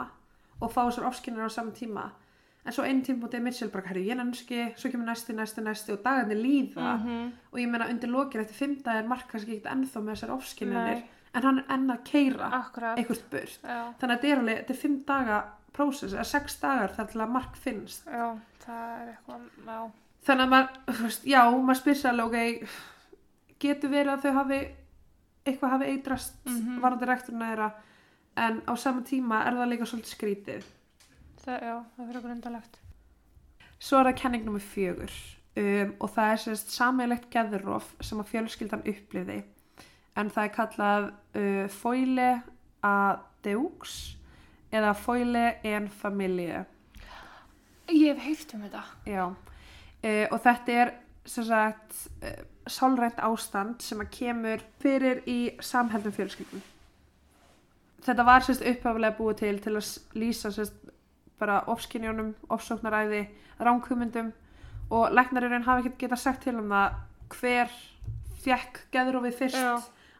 [0.60, 2.10] og fá þessar ofskinjar á sama tíma
[2.64, 5.92] en svo einn tíma bútið Mitchell bara herri ég nenski, svo kemur næsti, næsti, næsti
[5.92, 6.94] og dagarnir líða.
[6.98, 10.14] Mhm, og ég meina undir lokin eftir fimm dag er Mark kannski ekkert ennþá með
[10.14, 11.04] þessar ofskinjanir Nei.
[11.34, 12.98] En hann er enn að keira akkurat.
[12.98, 13.58] einhvert burt.
[13.62, 15.38] Já, þannig að þetta er alveg, þetta er fimm daga
[15.74, 18.04] prósess, eða sex dagar þar til að Mark finnst.
[18.06, 18.26] Já,
[18.64, 19.78] það er eitthvað já,
[20.28, 22.68] þannig að maður, þú veist, já, maður spyr sér alveg, ok,
[23.64, 24.60] getur verið að þau hafi,
[25.44, 26.78] eitthvað hafi eitrast Mhm.
[26.80, 27.70] varandi rekturna þeirra,
[28.36, 30.64] en á sama tíma er það líka svolítið skrítið.
[31.44, 32.78] það, já, það fyrir okkur undarlegt
[33.84, 35.10] Svo er það kenning nummer fjögur
[35.56, 39.42] um, og það er sérst sammeilegt geðrof sem að fjölskyldan uppliði,
[40.16, 42.28] en það er kallað uh, foile
[42.84, 42.96] a
[43.44, 43.94] deux
[44.74, 46.64] eða foile en familie.
[47.88, 50.92] ég hef heyrt um þetta Já, uh, og þetta er
[51.26, 56.62] sem sagt uh, sálrænt ástand sem að kemur fyrir í samheldum fjölskyldum.
[58.04, 60.76] Þetta var sérst upphaflega búið til til að lýsa sérst
[61.40, 63.26] bara ofskinjónum, ofsóknaræði,
[63.60, 64.32] ránkumundum
[64.90, 66.98] og læknaririnn hafi ekki getað sagt til um það
[67.34, 67.74] hver
[68.44, 69.74] fekk geðrófið fyrst Já.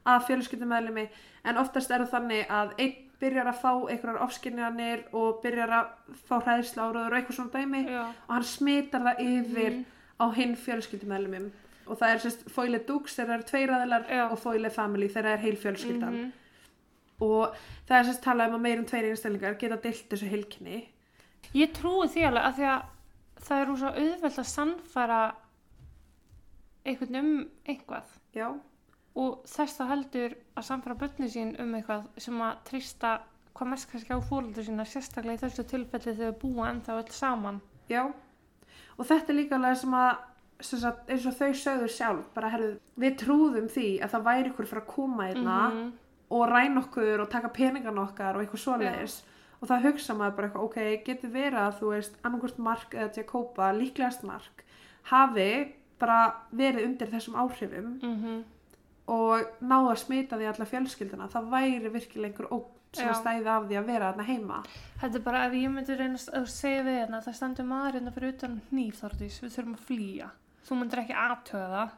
[0.07, 1.09] Að fjölskyldumæðlimi
[1.45, 6.14] en oftast er það þannig að einn byrjar að fá einhverjar ofskinjanir og byrjar að
[6.29, 9.85] fá hræðsla áraður og eitthvað svona dæmi já, og hann smitar það yfir Mhm.
[10.21, 11.51] á hinn fjölskyldumælumum
[11.87, 14.31] og það er sérst Foyle Dukes þegar það eru tveir aðilar Já.
[14.33, 16.14] og Foyle Family þegar það er heil fjölskyldan.
[16.14, 16.33] Mhm,
[17.21, 17.55] og
[17.88, 20.85] það er sérst talað um að meirum tveir einstaklingar geta deilt þessu heilkinni
[21.55, 22.83] ég trúi því alveg að því að
[23.45, 25.35] það er úr svo auðvelt að sannfæra
[26.87, 28.05] einhvern um eitthvað.
[28.35, 28.49] Já,
[29.16, 33.12] og þess það heldur að samfara börni sín um eitthvað sem að trista
[33.55, 37.11] hvað mest kannski á fóröldur sína sérstaklega í þessu tilfelli þegar þau búa ennþá öll
[37.14, 38.03] saman já
[38.98, 40.16] og þetta er líka alveg sem að
[40.64, 44.50] sem sagt, eins og þau sögðu sjálf bara herðu, við trúðum því að það væri
[44.50, 45.92] ykkur fyrir að koma einna Mhm.
[46.31, 49.22] og ræna okkur og taka peningan okkar og eitthvað svoleiðis
[49.62, 53.16] og það hugsa maður bara eitthvað, ok, getur verið að þú veist annarkvort Mark eða
[53.16, 54.64] Jacoba líklegast Mark
[55.11, 58.44] hafi bara verið undir þessum áhrifum Mhm.
[59.11, 63.51] Og náðu að smita því alla fjölskylduna það væri virkilega einhver ógn sem að stæði
[63.51, 64.61] af því að vera þarna heima.
[65.01, 68.14] Þetta er bara ef ég myndi reyna að segja við hérna það stendur maður hérna
[68.14, 70.29] fyrir utan hníf þorðis við þurfum að flýja.
[70.64, 71.97] Þú myndir ekki aðtöða það.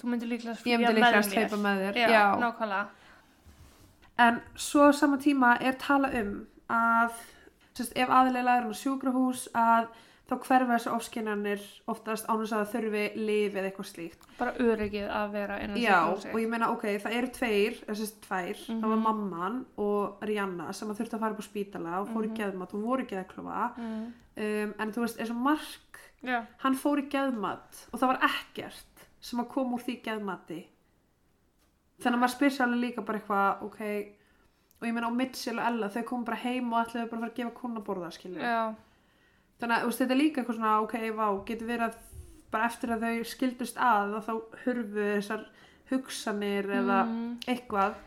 [0.00, 2.24] Þú myndir líklega ég flýja með með þér Já, Já.
[2.42, 2.86] nákvæmlega.
[4.22, 6.32] En svo á sama tíma er tala um
[6.72, 7.14] að
[7.76, 9.88] sérst, ef aðlega er á sjúkrahús að
[10.30, 15.32] þá hverfa þessu ofskinjanir oftast ánum að þurfi lif eða eitthvað slíkt bara öryggið að
[15.34, 16.32] vera innan Já, sjúkrahúsi.
[16.32, 19.02] og ég meina, ok, það eru tveir, þessi tvær, það var Mhm.
[19.02, 22.36] mamman og Rihanna sem að þurfti að fara upp á spítala og fór í Mhm.
[22.38, 24.12] geðmat og voru í geðklofa mm.
[24.36, 28.20] um, en þú veist, eins og Mark Já, hann fór í geðmat og það var
[28.30, 30.64] ekkert sem að koma úr því geðmati
[32.02, 33.80] þannig að maður spyr sér alveg líka bara eitthvað, ok
[34.80, 37.20] og ég meina á Mitchell og Ella, þau komum bara heim og ætlaðu bara að
[37.20, 37.54] fara að gefa
[39.62, 42.00] þannig að þetta er líka eitthvað svona, ok, vá, getur verið að
[42.52, 44.32] bara eftir að þau skildust að þá
[44.64, 45.44] hurfu þessar
[45.92, 47.28] hugsanir eða mm.
[47.48, 48.00] eitthvað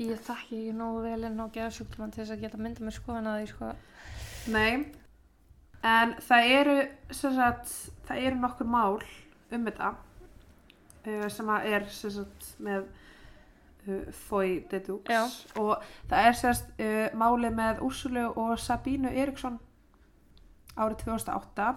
[0.00, 3.28] ég þekki ekki nógu vel inn á geðsjúkdóman til þess að geta mynda með skoðan
[3.30, 3.68] að því sko.
[4.54, 4.72] Nei,
[5.86, 6.74] en það eru,
[7.14, 7.76] sagt,
[8.08, 8.98] það eru nokkur mál
[9.54, 12.88] um þetta uh, sem að er sem sagt, með
[13.86, 19.60] uh, Foy Dedux og það er sérst uh, málið með Úrsulu og Sabínu Eriksson
[20.76, 21.68] árið 2008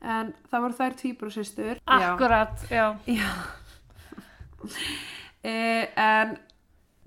[0.00, 2.86] en það voru þær tvíbrúsistur Akkurat, já.
[3.06, 3.30] Já.
[5.44, 5.54] e,
[5.96, 6.36] en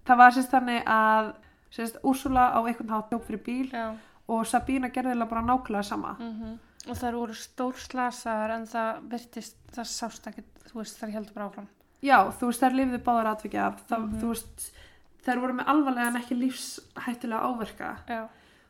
[0.06, 1.32] það var sérst þannig að
[1.74, 3.94] sérst Úrsula á einhvern hátt tók fyrir bíl já.
[4.28, 9.56] og Sabína gerði bara nákvæmlega sama Mm Og þær voru stór slasaðar en það virtist,
[9.72, 11.68] það sást ekki, þú veist, þær heldur bara áfram.
[12.04, 14.18] Já, þú veist, þær lifðu báðar atvikið af það, Mhm.
[14.20, 14.66] þú veist,
[15.24, 18.28] þær voru með alvarlega en ekki lífshættulega áverka Já.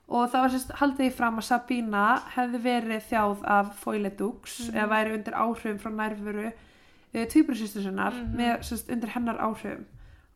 [0.09, 2.03] Og það var sérst haldið í fram að Sabína
[2.35, 4.75] hefði verið þjáð af foiledux Mhm.
[4.77, 8.35] eða væri undir áhrifum frá nærfuru uh, tvíbrusýstu sinnar Mhm.
[8.37, 9.85] með sérst undir hennar áhrifum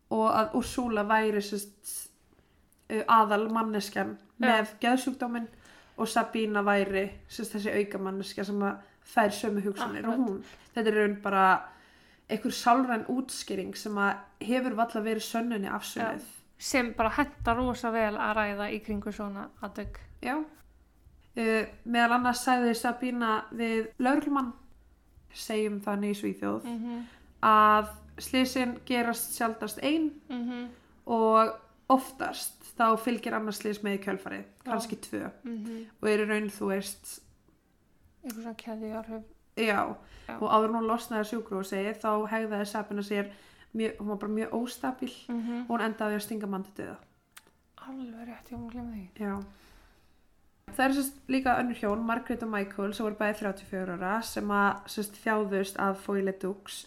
[0.09, 2.09] og að Úrsúla væri sérst
[2.89, 4.47] uh, aðal manneskjan Já.
[4.47, 5.47] með geðsjúkdóminn
[5.97, 10.27] og Sabína væri sérst þessi auka manneskja sem að fær sömu hugsanir og Akkurat.
[10.27, 10.43] hún
[10.75, 11.61] þetta er raun bara
[12.29, 16.23] einhver sálræn útskýring sem að hefur valla verið sönnunni afsöluð
[16.57, 19.99] Sem bara henda rosa vel að ræða í kringu svona aðdögg.
[20.25, 20.37] Já.
[21.37, 24.53] Uh, meðal annars sagði Sabína við laurlumann,
[25.37, 27.03] segjum þannig í Svíþjóð, Mm -hmm.
[27.45, 30.67] að slisin gerast sjaldast ein Mm
[31.05, 31.53] og
[31.89, 35.29] oftast þá fylgir annars slis með í kjölfarið, kannski tvö.
[36.01, 37.21] Og er í raun, þú veist,
[38.25, 39.23] Eitthvað svona keði áhrif.
[39.57, 39.95] já,
[40.27, 40.35] Já.
[40.41, 43.31] og áður hún losnaði sjúkrúsi þá hegðaði Sabína sér,
[43.77, 45.61] mjög, hún var bara mjög óstabil Mm -hmm.
[45.61, 46.95] og hún endaði að stinga mann til döða.
[47.87, 49.09] Alveg rétt, ég má glemma því.
[49.19, 49.43] Já.
[50.75, 54.47] Það er sérst líka önnur hjón, Margaret og Michael, sem voru bæði 34 ára, sem
[54.51, 56.85] að sérst þjáðust af foiledux,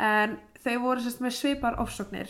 [0.00, 2.28] en þau voru sérst með svipar ofsóknir,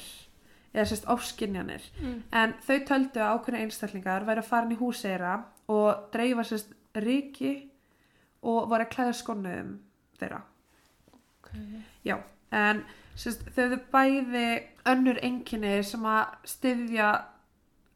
[0.75, 2.23] eða sérst ofskinjanir, Mm.
[2.33, 6.73] en þau töldu að ákveðna einstaklingar væri að fara inn í húseira og dreifa sérst
[6.95, 7.69] ríki
[8.43, 9.79] og voru að klæða skonnuðum
[10.21, 10.41] þeirra.
[11.43, 11.61] Okay.
[12.05, 12.17] Já,
[12.53, 12.85] en
[13.17, 14.45] sérst, þau hefðu bæði
[14.93, 17.09] önnur enginni sem að styðja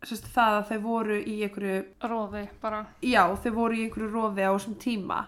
[0.03, 2.87] sérst, það að þau voru í einhverju Róði, bara.
[3.05, 5.19] já, þau voru í einhverju rofi á þessum tíma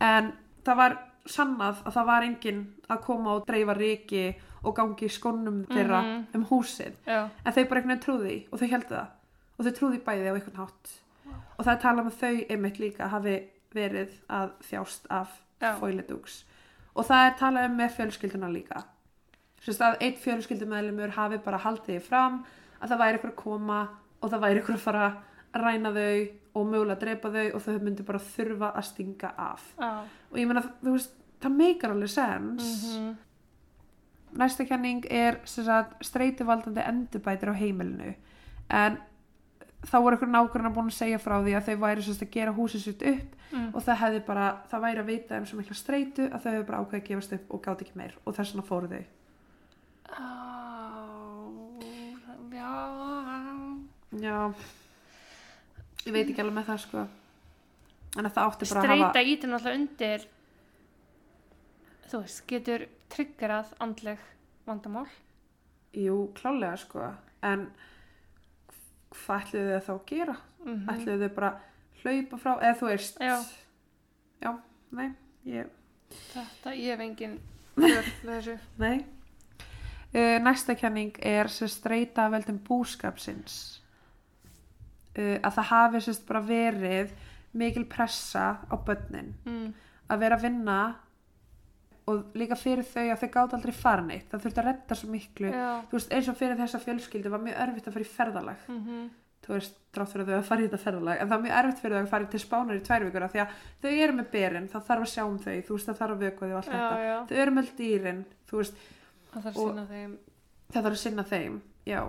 [0.00, 0.32] en
[0.64, 4.24] það var sannað að það var enginn að koma og dreifa riki
[4.64, 6.26] og gangi í skónum þeirra Mhm.
[6.34, 7.28] um húsið Já.
[7.44, 9.08] en þau bara einhvern veginn trúði og þau heldu það
[9.58, 10.94] og þau trúði bæði á einhvern hátt
[11.58, 13.36] og það er talað með þau einmitt líka hafi
[13.74, 15.28] verið að þjást af
[15.60, 15.74] Já.
[15.78, 16.44] foiledux
[16.96, 18.82] og það er talað um með fjölskylduna líka
[19.60, 22.38] Sérst að einn fjölskyldumæðlumur hafi bara haldið því fram
[22.80, 23.80] að það væri ykkur að koma
[24.20, 27.64] og það væri ykkur að fara að ræna þau og mögulega að drepa þau og
[27.64, 29.66] þau myndi bara þurfa að stinga af.
[29.78, 29.90] Já.
[30.30, 32.70] og ég meina þú veist það meikar alveg sens.
[32.96, 33.10] Mm
[34.30, 38.14] næsta kenning er streituvaldandi endurbætir á heimilinu.
[38.70, 38.98] En
[39.82, 42.54] þá voru ykkur nákvæmlega búin að segja frá því að þau væri sagt, að gera
[42.56, 43.72] húsið sitt upp Mm.
[43.74, 46.66] og það hefði bara, það væri að veita þeim svo mikla streitu að þau hefði
[46.68, 49.00] bara ákveðið að gefast upp og gátt ekki meir og þess vegna fóru þau
[52.50, 52.70] Já.
[54.20, 54.36] já
[56.06, 57.02] ég veit ekki alveg með það sko
[58.18, 60.24] en að það átti bara að Streita hafa ítir náttúrulega undir,
[62.10, 64.22] þú veist, getur triggerað andleg
[64.66, 65.06] vandamál.
[65.94, 67.06] jú, klálega sko
[67.46, 67.68] en
[69.14, 71.50] hvað ætluðu þau þá að gera Mm ætluðu þau bara
[72.02, 73.36] hlaupa frá eða þú veist Já.
[74.42, 74.50] já,
[74.92, 75.08] nei,
[75.48, 75.70] ég
[76.10, 77.38] Þetta, ég hef engin
[77.80, 78.58] för við þessu.
[78.82, 79.06] Nei.
[80.10, 83.58] Uh, næsta kenning er sem streyta veldum búskapsins.
[85.18, 87.12] Uh, að það hafi sérst bara verið
[87.58, 89.72] mikil pressa á börnin Mm.
[90.10, 90.78] að vera að vinna
[92.10, 94.28] og líka fyrir þau að þau gátt aldrei fara neitt.
[94.30, 95.50] Það þurfti að redda svo miklu.
[95.92, 98.68] Veist, eins og fyrir þessa fjölskyldu var mjög erfitt að fara í ferðalag.
[98.68, 101.16] Mm Þú veist, drátt fyrir að þau að fara í þetta ferðalag.
[101.20, 103.40] En það var mjög erfitt fyrir þau að fara til spánar í tvær vikur því
[103.40, 105.54] að þau eru með berin, það þarf að sjá um þau.
[105.64, 106.98] Þú veist, það þarf að vöku þau og allt Já, þetta.
[107.06, 107.16] já.
[107.30, 108.20] Þau eru með dýrin,
[108.50, 108.82] þú veist,
[109.32, 110.18] Það þarf að sinna þeim.
[110.72, 112.00] það þarf að sinna þeim já.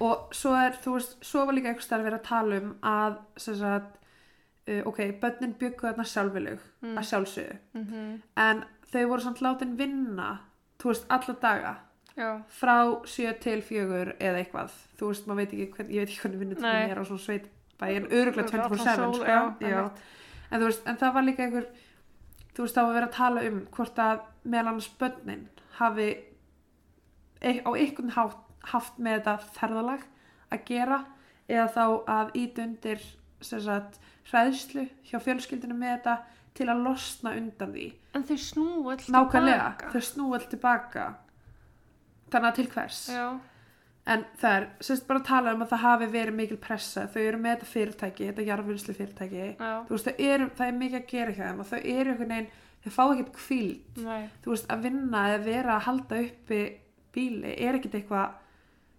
[0.00, 3.54] Og svo er, þú veist, svo var líka eitthvað verið að tala um að sem
[3.56, 3.94] sagt,
[4.68, 6.98] uh, ok, börnin byggu þarna sjálfilug Mm.
[6.98, 7.56] að sjálfsögðu.
[7.74, 10.38] Mm en þau voru samt látin vinna
[10.78, 11.76] þú veist, alla daga.
[12.16, 12.40] Já.
[12.48, 16.20] frá sjö til fjögur eða eitthvað, þú veist, maður veit ekki hvern, ég veit ekki
[16.22, 19.90] hvernig vinnutími er á svona sveit bæ, en öruglega Örugglega 24-7 allan sko,
[20.50, 21.66] en þú veist, en það var líka einhver
[22.56, 25.42] þú veist, þá var verið að tala um hvort að meðal annars börnin
[25.76, 26.08] hafi
[27.42, 30.06] á einhvern hátt haft með þetta ferðalag
[30.54, 31.02] að gera
[31.46, 31.84] eða þá
[32.16, 33.04] að ít undir
[33.44, 36.16] sem sagt, hræðslu hjá fjölskyldinu með þetta
[36.56, 37.90] til að losna undan því.
[38.16, 41.10] En þau snúa alltaf nákvæmlega, þau snú allt tilbaka
[42.32, 43.02] þannig að til hvers?
[43.12, 43.26] Já.
[44.06, 47.20] en það er, sérst bara að tala um að það hafi verið mikil pressa, þau
[47.22, 49.46] eru með þetta fyrirtæki þetta jarðvinnslu fyrirtæki
[49.90, 52.50] veist, eru, það er mikið að gera hjá þeim og þau eru einhvern veginn,
[52.84, 54.28] þau fá ekkert kvíld Nei.
[54.44, 56.60] þú veist, að vinna eða vera að halda uppi
[57.16, 58.36] bíli er ekkert eitthvað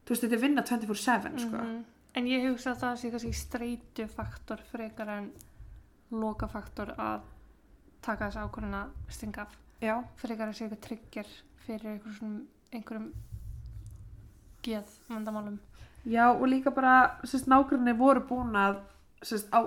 [0.08, 1.58] þú veist, þetta er vinna 24-7 sko.
[1.62, 1.86] Mhm.
[2.18, 5.32] En ég hugsa að það sé kannski streitu faktor frekar en
[6.12, 7.22] loka faktor að
[8.02, 9.58] taka þess ákvörðin að stinga af.
[9.82, 11.28] já, Frekar að sé eitthvað tryggir
[11.66, 13.12] fyrir einhverjum, einhverjum
[14.64, 15.60] geð vandamálum.
[16.06, 18.80] já og líka bara nágrunni voru búin að
[19.22, 19.60] sérst, á,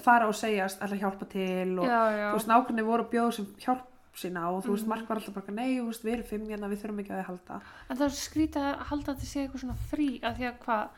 [0.00, 4.64] fara og segjast alltaf hjálpa til og nágrunni voru að bjóða sem hjálp sína og
[4.64, 4.88] þú veist, Mhm.
[4.88, 7.26] Mark var alltaf bara nei, veist, við erum fimm hérna, við þurfum ekki að þið
[7.30, 10.44] halda En það er skrítið að halda að þetta sé eitthvað svona frí að því
[10.50, 10.88] að hvað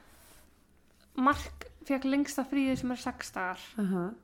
[1.16, 3.58] Mark fekk lengsta fríið sem er sex dagar.
[3.78, 4.14] uh -huh.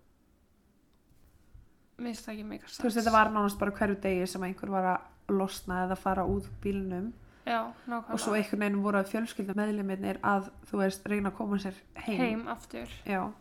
[2.01, 4.71] Mér finnst það ekki meika þú veist, þetta var nánast bara hverju degi sem einhver
[4.71, 7.13] var að losna eða fara út bílnum
[7.47, 11.57] Já, og svo einhvern veginn voru að fjölskylda meðlimirnir að, þú veist, reyna að koma
[11.59, 12.89] sér heim, heim aftur.
[13.07, 13.33] já,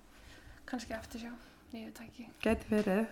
[0.66, 1.32] Kannski eftir sjá.
[1.74, 2.28] Ég veit ekki.
[2.42, 3.08] gæti verið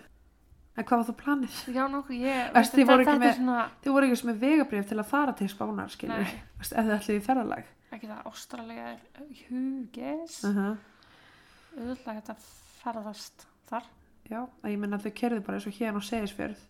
[0.78, 1.56] en hvað var þú planið?
[1.74, 2.52] Já, nokkuð, ég...
[2.54, 4.34] Veist, þið voru ekki þetta með- svona...
[4.34, 6.38] Er vegabrif til að fara til spánar, skilur Nei.
[6.60, 10.74] veist, ef þið ætlið í ferðalag ekki það ástralega er hugis uh -huh.
[11.78, 12.34] auðvitað geta
[12.82, 13.84] ferðast þar
[14.28, 16.66] já, að ég menna að þau kerðu bara eins og hérna á segisfjörð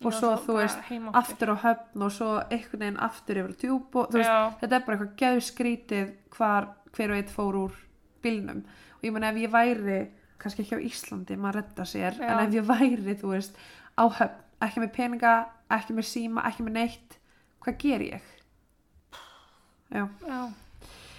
[0.00, 3.96] og svo, þú veist, heim aftur á höfn og svo einhvern veginn aftur yfir djúb
[3.96, 4.50] og þú veist, Já.
[4.60, 7.74] þetta er bara eitthvað geðu skrítið hver og eitt fór úr
[8.22, 10.00] bílnum og ég menna ef ég væri
[10.40, 12.28] kannski ekki á Íslandi, maður redda sér Já.
[12.32, 13.58] en ef ég væri, þú veist,
[13.96, 15.34] á höfn ekki með peninga,
[15.72, 17.16] ekki með síma ekki með neitt,
[17.64, 18.26] hvað ger ég?
[19.90, 20.40] Já, já,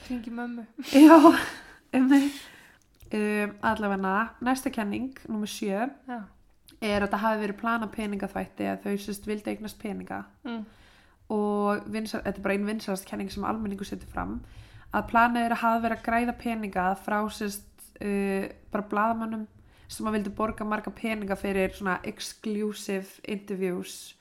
[0.08, 1.18] hringi mömmu já
[1.98, 2.32] um mig
[3.14, 6.20] um, allavega, næsta kenning nummer sjö já,
[6.82, 10.62] er að það hafi verið plana peningaþvætti að þau sérst vildi eignast peninga mm.
[11.36, 14.40] og vinsar, þetta er bara einn vinsalast kenning sem almenningu setur fram
[14.92, 17.68] að planið er að hafa verið að græða peninga frá sérst
[18.02, 19.48] uh, bara bladamannum
[19.92, 24.16] sem að vildi borga marga peninga fyrir svona exclusive interviews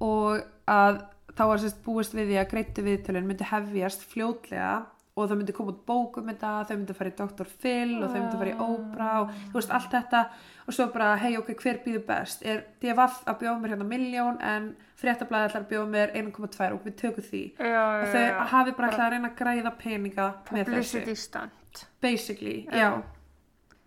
[0.00, 1.02] og að
[1.36, 4.72] þá var sérst búist við því að greittu viðtölun myndi hefjast fljótlega
[5.20, 7.48] og það myndi koma út bók um þetta, þau myndi fara í Dr.
[7.60, 10.22] Phil og þau myndi fara í Oprah og þú veist allt þetta.
[10.64, 12.44] Og svo bara hei ok, hver býður best?
[12.46, 14.68] Er DFF að bjóða mér hérna miljón en
[15.00, 17.42] fréttablaði ætlar að bjóða mér 1,2 og við tökum því.
[17.58, 18.36] Já, og já, þau já.
[18.54, 23.02] hafi bara ætlað að reyna að græða peninga með publicity þessu stunt basically, Já.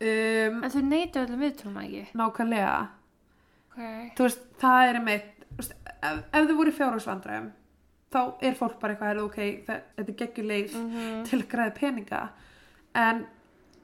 [0.04, 2.06] Um, en þau neytu öllum viðtölum ekki?
[2.20, 2.88] Nákvæmlega.
[3.72, 3.84] Ok,
[4.18, 4.98] þú veist, það er
[5.54, 7.52] þú veist, ef, ef þau voru fjárhagsvandræðum
[8.14, 11.24] þá er fólk bara eitthvað heyrðu, ok, það, þetta er geggjuleif Mhm.
[11.26, 12.30] til að græða peninga.
[12.96, 13.26] En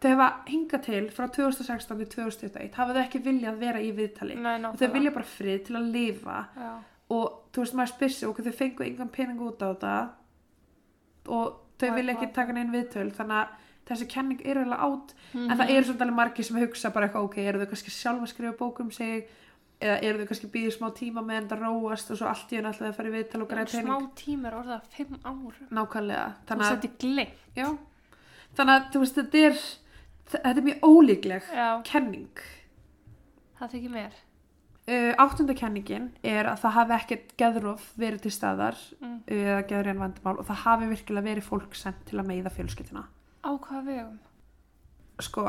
[0.02, 4.36] þau hefa hingað til frá 2016 til 2021 hafa þau ekki viljað vera í viðtali.
[4.38, 6.46] Nei, og þau vilja bara frið til að lifa.
[6.56, 6.70] Já,
[7.10, 10.10] og þú veist maður spyr sig ok, þau fengu engan pening út á þetta
[11.28, 13.48] og þau vilja ekki taka neinn viðtöl þannig að
[13.90, 15.58] þessi kenning er alveg átt en Mhm.
[15.60, 18.32] það eru svolítið alveg margir sem hugsa bara eitthvað ok, eru þau kannski sjálf að
[18.34, 19.28] skrifa bók um sig
[19.82, 22.68] eða eru þau kannski býðið smá tíma með þetta róast og svo allt í henni
[22.68, 25.54] alltaf að fara í viðtal og en græða smá pening tíma er orðað fimm árum
[25.72, 27.78] nákvæmlega þannig að,
[28.58, 29.60] þannig að þú veist þetta er
[30.30, 32.42] þetta er mjög ólíkleg já, kenning.
[33.60, 34.18] Það þykir mér.
[34.90, 39.20] Uh, áttunda kenningin er að það hafi ekkert geðróf verið til staðar Mm.
[39.28, 43.04] eða geðurinn vandamál og það hafi virkilega verið fólk sendt til að meiða fjölskyldina
[43.44, 44.20] á hvaða vegum?
[45.20, 45.46] Sko,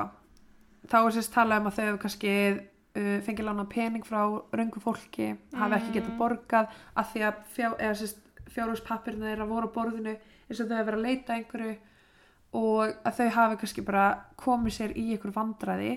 [0.90, 4.22] þá er sérst talað um að þau hefur kannski uh, fengið lána pening frá
[4.56, 7.68] röngu fólki hafi ekki getað borgað að því að fjá,
[8.50, 11.76] fjárhúspappirna þeirra voru á borðinu eins og þau hefur verið að leita einhverju
[12.60, 14.06] og að þau hafi kannski bara
[14.40, 15.92] komið sér í einhver vandræði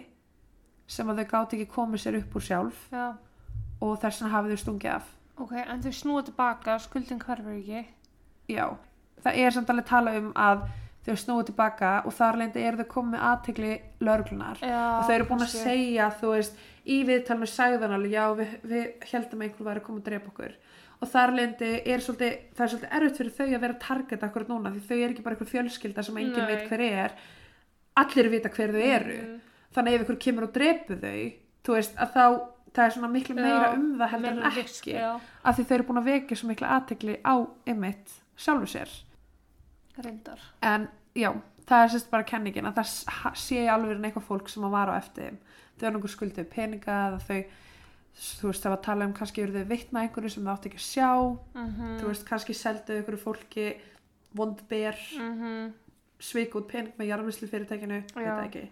[0.94, 3.06] sem að þau gáti ekki komið sér upp úr sjálf já,
[3.82, 5.12] og þess vegna hafi þau stungið af.
[5.42, 7.86] Ok, en þau snúa tilbaka skuldin hverfur ekki.
[8.52, 8.66] Já,
[9.24, 10.68] það er samt alveg tala um að
[11.04, 13.72] þau snúið tilbaka og þar leindi eru þau komið aðtegli
[14.08, 18.54] lörglunar og þau eru búin að segja, þú veist, í viðtalinu sagðan alveg, já, við,
[18.72, 20.56] við heldum að einhver væri að koma að drepa okkur.
[21.04, 24.52] Og þar leindi er svolítið, það er svolítið erfitt fyrir þau að vera target akkurat
[24.54, 27.16] núna því þau eru ekki bara einhver fjölskylda sem enginn veit hver er.
[28.00, 29.18] Allir vita hver þau eru.
[29.24, 29.40] Mhm.
[29.74, 31.34] þannig ef ykkur kemur og drepu þau
[31.66, 32.26] þú veist, að þá
[32.74, 35.88] það er svona miklu meira Já, um það heldur en ekki af því þau eru
[35.88, 37.36] búin að vekja svo mikla aðtegli á
[37.74, 38.94] ymmit sjálfu sér
[40.02, 40.40] reyndar.
[40.62, 41.30] En já,
[41.68, 45.00] það er sérst bara kenningin að það sé alveg eitthvað fólk sem að vara á
[45.00, 45.38] eftir þeim.
[45.78, 47.44] Þau er nokkuð skuldið peninga eða þau
[48.14, 50.68] þú veist það var að tala um kannski eru þau vitna einhverju sem þau átt
[50.70, 51.10] ekki að sjá.
[51.54, 51.66] Mm
[52.00, 53.68] þú veist kannski seldu einhverju fólki
[54.34, 54.98] vondber
[55.40, 55.72] -hmm.
[56.20, 57.10] svik út pening með
[58.16, 58.36] veit Já.
[58.38, 58.70] það ekki.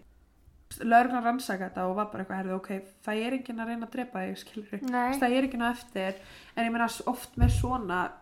[0.80, 2.70] Lögurnar rannsaka þetta og var bara eitthvað herðu, ok,
[3.04, 4.38] það er enginn að reyna að drepa þig
[5.20, 6.14] það er enginn á eftir
[6.56, 8.12] en ég meina oft með svona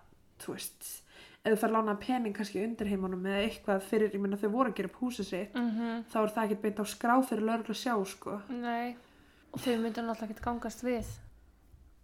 [0.41, 1.03] þú veist,
[1.45, 4.73] ef þú fær lána pening kannski undir heimunum eða eitthvað fyrir, ég meina þau voru
[4.73, 7.75] að gera upp húsið sitt Mm þá er það ekki beint á skrá fyrir lögreglu
[7.75, 8.41] að sjá sko.
[8.49, 8.97] Nei,
[9.53, 11.07] og þau myndir náttúrulega ekkert gangast við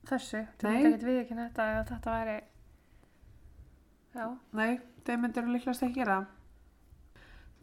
[0.06, 0.72] þessu, þau Nei.
[0.72, 2.40] myndir ekkert við ekki þetta að þetta væri
[4.16, 6.24] Já, nei, þau myndir líklegast ekki gera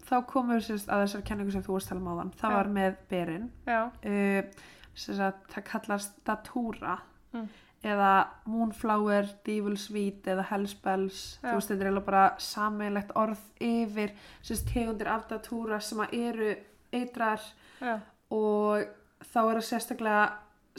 [0.08, 2.32] þá komum við sérst að þessar kenningu sem þú varst að tala um áðan.
[2.40, 2.58] Það Já.
[2.58, 3.46] var með berin.
[3.68, 6.98] Uh, sérst að það kallast Datura.
[7.34, 7.48] Mm.
[7.84, 8.12] Eða
[8.48, 11.40] Moonflower, Devil's Weed eða Hellspells.
[11.42, 11.50] Já.
[11.50, 16.16] þú veist þetta er eiginlega bara sammeilegt orð yfir sérst tegundir af Datura sem að
[16.20, 16.52] eru
[16.94, 17.44] eitrar
[17.82, 17.98] já,
[18.32, 18.86] og
[19.24, 20.26] þá er það sérstaklega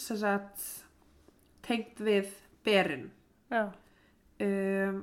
[0.00, 0.68] sérst að
[1.64, 2.30] tengt við
[2.64, 3.10] berin.
[4.44, 5.02] Um,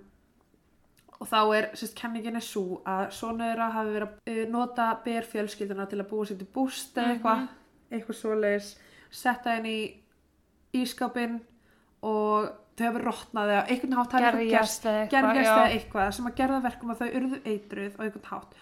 [1.22, 5.28] og þá er sérst kenningin er svo að þeirra hafi verið að uh, nota ber
[5.30, 7.48] fjölskylduna til að búa sér til búst eða eitthvað,
[7.92, 8.72] eitthvað svoleiðis.
[9.12, 11.40] Setta henni í ískápin
[12.02, 17.02] og þau hafi rotnað eða einhvern hátt gerjast eða eitthvað, sem að gerða verkum að
[17.02, 18.54] þau urðu eitruð á einhvern hátt.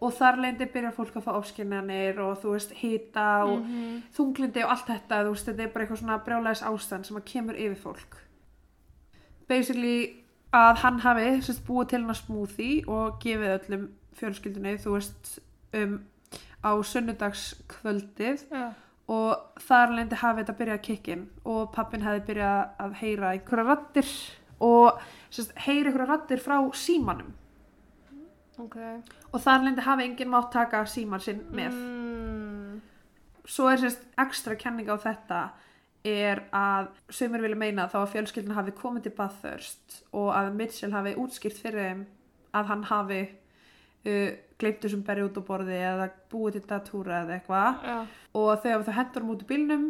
[0.00, 4.02] Og þar leindi byrjar fólk að fá ofskynjanir og þú veist hita og Mhm.
[4.14, 7.24] þunglindi og allt þetta þú veist þetta er bara eitthvað svona brjálæðis ástand sem að
[7.32, 8.16] kemur yfir fólk.
[9.48, 10.16] Basically
[10.54, 13.88] að hann hafi sérst, búið til hann að smoothie og gefið öllum
[14.18, 15.38] fjölskyldunni þú veist
[15.74, 15.98] um
[16.64, 18.72] á sunnudagskvöldið Já,
[19.08, 23.68] og þar lendi hafi þetta byrjað að kikkin og pappin hefði byrjað að heyra einhverja
[23.70, 24.10] rattir
[24.64, 24.98] og
[25.30, 27.32] sérst, heyra einhverja rattir frá símanum.
[28.58, 28.74] Ok.
[29.30, 31.76] og þar lendi hafi enginn mátt taka síman sinn með.
[31.78, 32.80] Mm,
[33.46, 35.42] svo er sérst ekstra kenning á þetta
[36.08, 40.94] er að sömur vilja meina þá að fjölskyldin hafi komið til Bathurst og að Mitchell
[40.94, 42.02] hafi útskýrt fyrir þeim
[42.58, 43.20] að hann hafi
[44.06, 47.84] uh, gleimt þessum berri út á borði eða búið til datúra eða eitthvað
[48.38, 49.84] og þau hafa þau hendur út í bílnum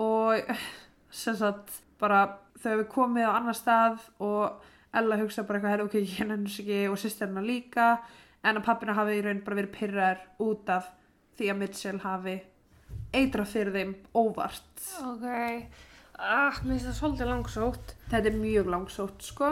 [0.00, 0.54] og
[1.22, 2.22] sem sagt bara
[2.60, 6.76] þau hafi komið á annar stað og Ella hugsa bara eitthvað ok, ég henni ekki
[6.88, 7.98] og sýsterna líka
[8.46, 10.88] en að pappina hafi í raun bara verið pyrrar út af
[11.36, 12.36] því að Mitchell hafi
[13.16, 15.26] eitrað fyrir þeim óvart ok.
[16.16, 17.94] Ah, mér finnst það svolítið langsótt.
[18.08, 19.50] þetta er mjög langsótt sko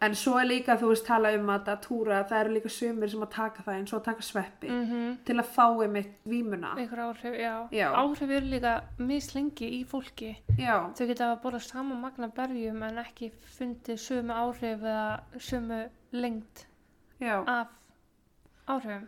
[0.00, 3.20] en svo er líka þú veist tala um að datúra það eru líka sömur sem
[3.26, 7.02] að taka það eins og að taka sveppi Mm til að fá einmitt vímuna Einhver
[7.04, 7.36] áhrif.
[7.92, 10.36] Áhrif eru líka mislengi í fólki.
[10.58, 15.82] já, Þau geta að borða sama magna berjum en ekki fundið sömu áhrif eða sömu
[16.12, 16.64] lengd
[17.20, 17.68] já af
[18.68, 19.06] áhrifum.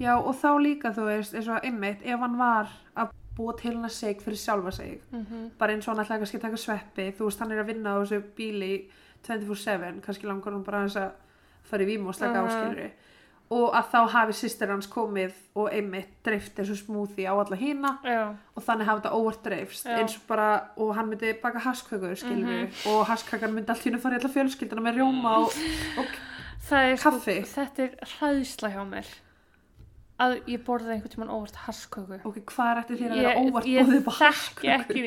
[0.00, 3.74] Já og þá líka þú veist eins og einmitt ef hann var að búa til
[3.74, 6.56] hann að seg fyrir sjálfa sig Mm bara eins og hann ætlaði kannski að taka
[6.64, 8.72] sveppi þú veist hann er að vinna á þessu bíli
[9.26, 11.12] 24-7 kannski langar hann bara að
[11.70, 12.48] fara í vímu og slaka Mhm.
[12.50, 12.90] áskilri
[13.50, 17.98] og að þá hafi sýstir hans komið og einmitt dreift þessu smúði á alla hína
[18.56, 22.68] og þannig hafi þetta óvart dreifst eins og bara og hann myndi baka hasköku skilur
[22.86, 25.50] og haskakan myndi allt hennu fara í alla fjölskylduna með rjóma og,
[25.98, 26.06] og
[26.92, 27.42] er Kaffi.
[27.42, 29.06] sko, þetta er hræðsla hjá mér
[30.20, 32.18] að ég borðaði einhvern tímann óvart harsköku.
[32.28, 35.04] ok, hvað er eftir þér að vera óvart upp á þekki ekki,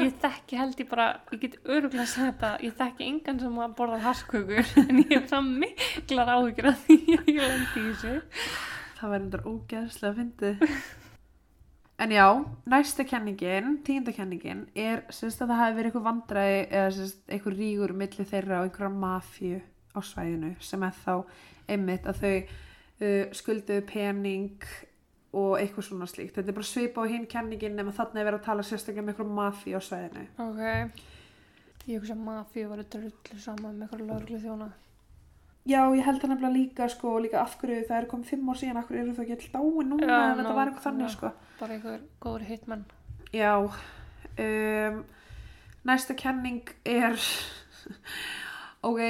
[0.00, 3.62] ég þekki held ég bara, ég get öruglega að segja þetta, ég þekki engan sem
[3.66, 7.86] að borða harskökur en ég hef það miklar áhyggjur að því að ég lendi í
[7.92, 8.18] þessu.
[8.98, 10.68] Það var endur ógeðslega fyndið.
[12.04, 12.26] En já,
[12.66, 18.26] næsta kenningin, tíunda kenningin, er að það hafi verið eitthvað vandræði eða eitthvað rígur milli
[18.26, 19.60] þeirra og einhverja mafíu
[19.94, 21.12] á svæðinu sem er þá
[21.70, 22.32] einmitt að þau
[23.00, 24.68] uh, skulduðu pening
[25.34, 26.36] og eitthvað svona slíkt.
[26.36, 29.10] Þetta er bara svipa á hinn kenningin nema þarna er verið að tala sérstaklega um
[29.10, 30.24] einhverja mafíu á svæðinu.
[30.44, 30.62] Ok,
[31.90, 34.70] ég hugsa að mafíu var drullu saman með eitthvað lögreglu þjóna.
[35.64, 38.58] Já, ég held það nefnilega líka sko, líka af hverju það er komið fimm ár
[38.60, 41.06] síðan, af hverju eru þau ekki alltaf dáin núna Já, en þetta var eitthvað þannig
[41.06, 41.14] nákvæmlega.
[41.14, 41.30] sko.
[41.60, 42.82] Bara einhver góður hitmann.
[43.32, 43.52] Já,
[44.44, 44.98] um,
[45.88, 47.16] næsta kenning er,
[48.90, 49.00] ok,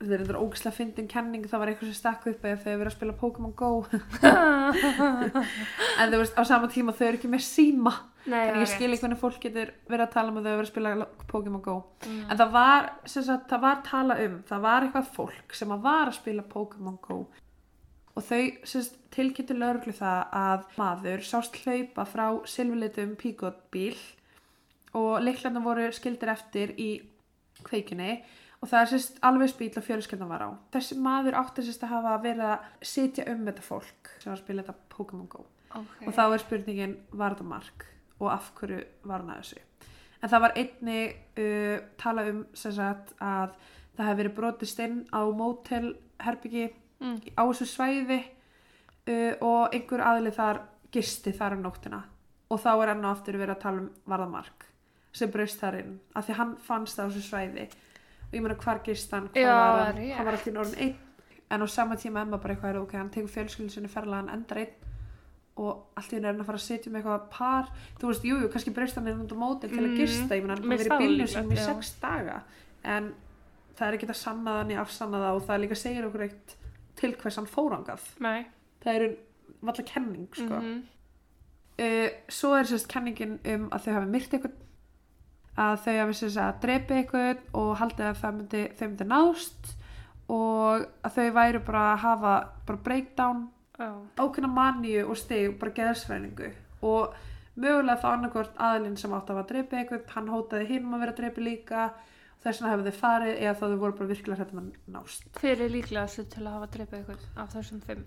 [0.00, 2.80] þetta er þetta ógislega fyndin kenning, það var eitthvað sem stakk upp eða þau hefur
[2.82, 3.70] verið að spila Pokémon Go,
[6.02, 7.94] en þú veist, á sama tíma þau eru ekki með síma,
[8.26, 10.60] Nei, en ég skil ekki hvernig fólk getur verið að tala um að þau hefur
[10.60, 11.76] verið að spila Pokémon Go.
[12.04, 12.20] Mm.
[12.26, 16.10] En það var, sagt, það var tala um, það var eitthvað fólk sem að var
[16.10, 17.20] að spila Pokémon Go.
[18.16, 18.40] Og þau
[19.16, 23.96] tilkynntu lögreglu það að maður sást hlaupa frá silfurlitum píkotbíl
[24.96, 26.90] og leiklarna voru skildir eftir í
[27.66, 28.18] kveikinni
[28.62, 30.50] og það er sérst alveg spíl og fjölskyldan var á.
[30.72, 34.44] Þessi maður átti sérst að hafa verið að sitja um þetta fólk sem var að
[34.44, 35.44] spila þetta Pokémon Go.
[35.76, 36.06] Ok.
[36.06, 37.86] og þá er spurningin var þetta mark?
[38.20, 39.62] Og af hverju var hann að þessu?
[40.22, 41.00] En það var einni
[41.42, 43.52] uh, tala um sagt að
[43.96, 47.18] það hefði verið brotist inn á mótelherbyggi Mm.
[47.36, 50.62] á þessu svæði uh, og einhver aðli þar
[50.94, 51.98] gisti þar um nóttina.
[52.48, 54.64] Og þá er enn og aftur verið að tala um varðamark
[55.12, 55.90] sem braust þar inn.
[56.16, 57.66] Af því hann fannst það á þessu svæði
[58.26, 59.96] og ég meina hvar gist hann, hvar Já, var hann?
[60.00, 60.16] rétt.
[60.16, 60.94] hann var alltaf orðin einn.
[61.50, 64.28] En á sama tíma Emma bara eitthvað er ok, hann tekur fjölskyldin sinni ferlega hann
[64.34, 64.72] endar einn.
[65.56, 67.68] Og allt í henni er hann að fara að setja með eitthvað par.
[68.00, 70.34] Þú veist, jú, jú, kannski braust hann inn út á móti til að Mm, gista,
[70.34, 72.42] ég meina hann að vera í bílnu sinni í sex daga.
[72.84, 73.14] En
[73.78, 76.56] það er ekki það niður afsanna það og það líka segir okkur eitt
[76.96, 78.46] til hvers hann fórangað Nei.
[78.82, 79.16] það er
[79.62, 80.60] valla kenning sko.
[80.60, 80.82] Mhm.
[81.78, 84.52] uh, svo er sérst kenningin um að þau hafi myrt eitthvað
[85.56, 89.70] að þau hafi sérst að drepi eitthvað og haldið að það myndi, þau myndi nást
[90.32, 92.34] og að þau væru bara að hafa
[92.66, 93.44] bara breakdown
[93.78, 93.90] Já.
[94.18, 96.50] ákveðna maníu og stig bara geðsvæningu
[96.88, 97.14] og
[97.56, 101.04] mögulega þá annarkvort aðlinn sem átt að hafa dreipið eitthvað hann hótaði hinn um að
[101.06, 101.86] vera dreipið líka
[102.44, 105.62] þess vegna hefur þau farið eða þá þau voru bara virkilega hrættum að nást Hver
[105.66, 108.04] er líklegast til að hafa dreipið eitthvað af þessum fimm?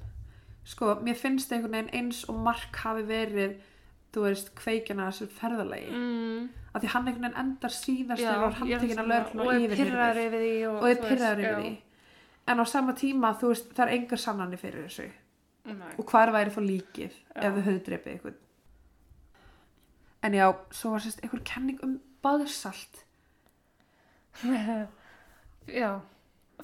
[0.70, 3.56] sko, mér finnst einhvern veginn eins og Mark hafi verið
[4.14, 6.50] þú veist, kveikjana þessu ferðalagi Mm.
[6.80, 10.22] Af því hann einhvern veginn endar síðast þegar er handtekinn að lögreglu og er pyrraður
[10.26, 11.72] yfir því og, og er pyrraður yfir því
[12.50, 15.10] en á sama tíma, þú veist, það er engar sannanir fyrir þessu
[15.70, 15.92] Nei.
[16.02, 17.42] og hvar væri þá líkið Já.
[17.44, 18.40] ef þau höfðu dreipið eitthvað
[20.26, 23.04] en já, svo var sérst einhver kenning um baðsalt
[25.70, 26.00] Já,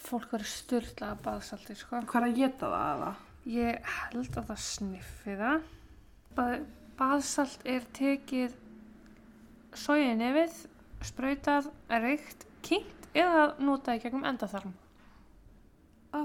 [0.02, 2.00] fólk verður styrla að baðsalti, sko.
[2.10, 3.12] hvað er að geta það aða?
[3.46, 5.68] Ég held að það sniffi það.
[6.36, 6.54] Bað,
[6.98, 8.56] baðsalt er tekið
[9.80, 10.58] sóið nefið,
[11.06, 14.74] sprautað, reykt, kynnt eða notað í gegnum endaþarm.
[16.16, 16.22] Ó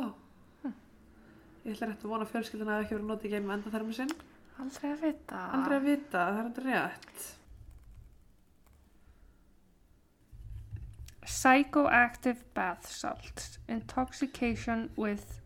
[1.64, 3.94] ég ætla rétt að vona að fjölskylduna hafi ekki verið notið í gegnum enda þarmi
[3.96, 4.12] sinn
[4.61, 5.38] Aldrei að vita.
[5.57, 7.18] aldrei að vita, það er enda rétt
[11.30, 13.59] Psychoactive bath salts.
[13.68, 15.40] Intoxication with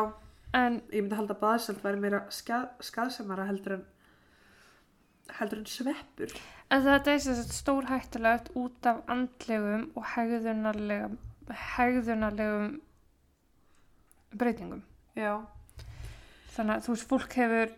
[0.55, 3.85] En, ég myndi halda að baðsalt væri meira skað, skaðsemara heldur en
[5.37, 6.33] heldur en sveppur
[6.71, 11.17] en þetta er þess að stór hættulegt út af andlegum og hegðunarlegum,
[11.75, 12.77] hegðunarlegum
[14.37, 14.83] breytingum.
[15.15, 15.35] já,
[16.55, 17.75] Þannig að þú veist, fólk hefur,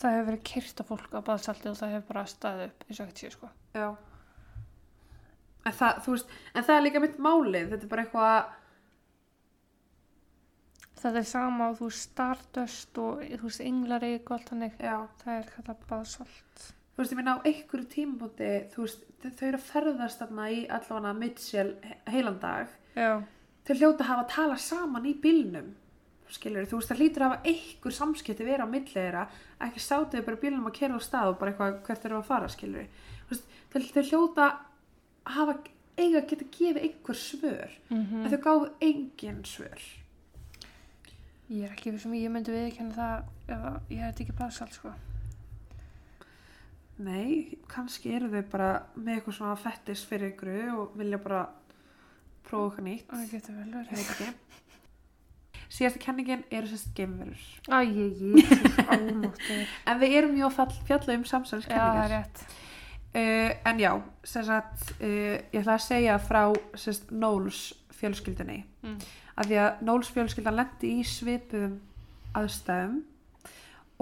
[0.00, 2.98] það hefur verið kyrt á fólk á baðsalti og það hefur bara staðið upp eins
[2.98, 3.52] og ekkert sé, sko.
[3.76, 3.88] já
[5.62, 8.58] en það, veist en það er líka mitt málið, þetta er bara eitthvað
[11.02, 14.74] Það er sama á, þú Stardust og, þú veist, Englarík og allt hannig.
[14.78, 16.64] já, Það er kallað baðsalt.
[16.94, 20.60] þú veist, ég minna á einhverju tímabúti þú veist, þau eru að ferðast þarna í
[20.68, 21.72] allavega Mitchell
[22.06, 22.68] heilan dag.
[22.94, 23.22] Já.
[23.66, 25.72] þau hljóta að hafa að tala saman í bílnum
[26.32, 29.26] skilur, þú veist, það hlýtur að hafa einhver samskipti vera á milli þeirra.
[29.60, 32.28] Ekki sátu þau bara bílnum að kera á stað og bara eitthvað hvert eru að
[32.30, 32.48] fara,
[33.28, 35.56] veist, þau, hljóta að hafa
[35.98, 37.74] eiga að geta gefið einhver svör.
[37.90, 40.01] Mm en þau gáfu engin svör
[41.50, 43.24] Ég er ekki við sem ég myndi viðkjanna það
[43.56, 44.92] ef ég hefði ekki baðsalt, sko.
[47.02, 51.42] nei, kannski eru þau bara með eitthvað svona fettis fyrir ykkur og vilja bara
[52.46, 54.32] prófa eitthvað nýtt Það getur vel verið.
[55.72, 59.64] síðasta kenningin eru sérst geimverur Æ, ég, ég, álmáttur.
[59.88, 61.24] en við erum mjög að fjalla um
[61.72, 62.44] Já, það er rétt.
[63.12, 63.90] Uh, en já,
[64.24, 66.42] sem sagt, uh, ég ætla að segja frá
[66.80, 67.64] sem sagt, Knowles
[67.98, 68.96] fjölskyldinni Mm.
[69.42, 71.80] Af því að Knowles fjölskyldan lendi í svipuðum
[72.38, 73.00] aðstæðum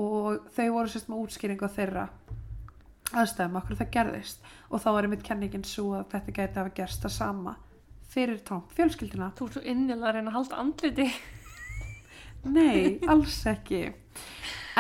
[0.01, 2.05] og þau voru sérst með útskýringu á þeirra
[3.11, 7.05] aðstæðum okkur það gerðist og þá var einmitt kenningin svo að þetta gæti hafa gerst
[7.07, 7.57] það sama
[8.11, 11.09] fyrir Trump fjölskyldina Þú ert svo innilega að reyna að halda andliti.
[12.57, 13.83] Nei, alls ekki.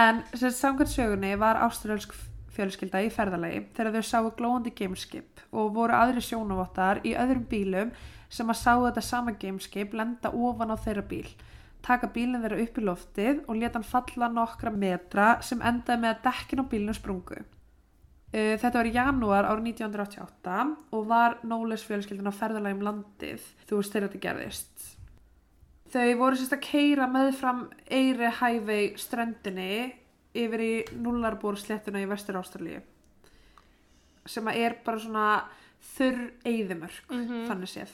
[0.00, 2.14] En sem samkvæmt sögunni var ástralsk
[2.54, 7.92] fjölskylda í ferðalagi þegar þau sáu glóandi gameskip og voru aðri sjónavottar í öðrum bílum
[8.30, 11.26] sem að sáu þetta sama gameskip lenda ofan á þeirra bíl.
[11.82, 16.14] Taka bílinn þeirra upp í loftið og leta hann falla nokkra metra sem endaði með
[16.14, 17.40] að dekkin á bílinu sprungu.
[18.30, 20.58] Uh, Þetta var í janúar árið 1988
[20.94, 24.84] og var Knowles fjölskyldan á ferðalagi um landið þú veist þegar þetta gerðist.
[25.90, 29.72] Þau voru sérst að keira meðfram Eyri Highway ströndinni
[30.38, 32.78] yfir í Nullarbúr sléttuna í Vestur Ástralíu
[34.30, 35.24] sem að er bara svona
[35.96, 37.48] þurr eyðimörk Mhm.
[37.48, 37.90] þannig séð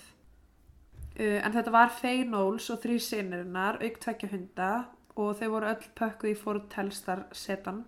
[1.18, 4.72] uh, en þetta var Knowles og þrý sinirinnar auk tvekja hunda
[5.16, 7.84] og þau voru öll pökkuð í Ford Telstar setan.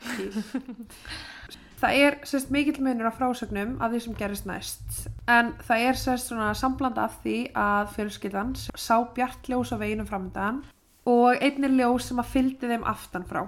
[1.76, 4.94] Það er sérst mikill munur á frásögnum af því sem gerist næst.
[5.28, 10.08] En það er sérst svona sambland af því að fjölskyldan sá bjart ljós á veginum
[10.08, 10.62] framöndan
[11.04, 13.42] og einnig ljós sem að fylgdi þeim aftan frá.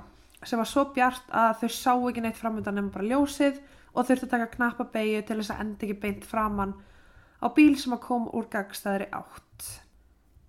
[0.44, 3.62] Sem var svo bjart að þau sá ekki neitt framöndan nema bara ljósið
[3.94, 6.76] og þurftu að taka knappa beigju til þess að enda ekki beint framann
[7.38, 9.68] á bíl sem að kom úr gagstæðri átt.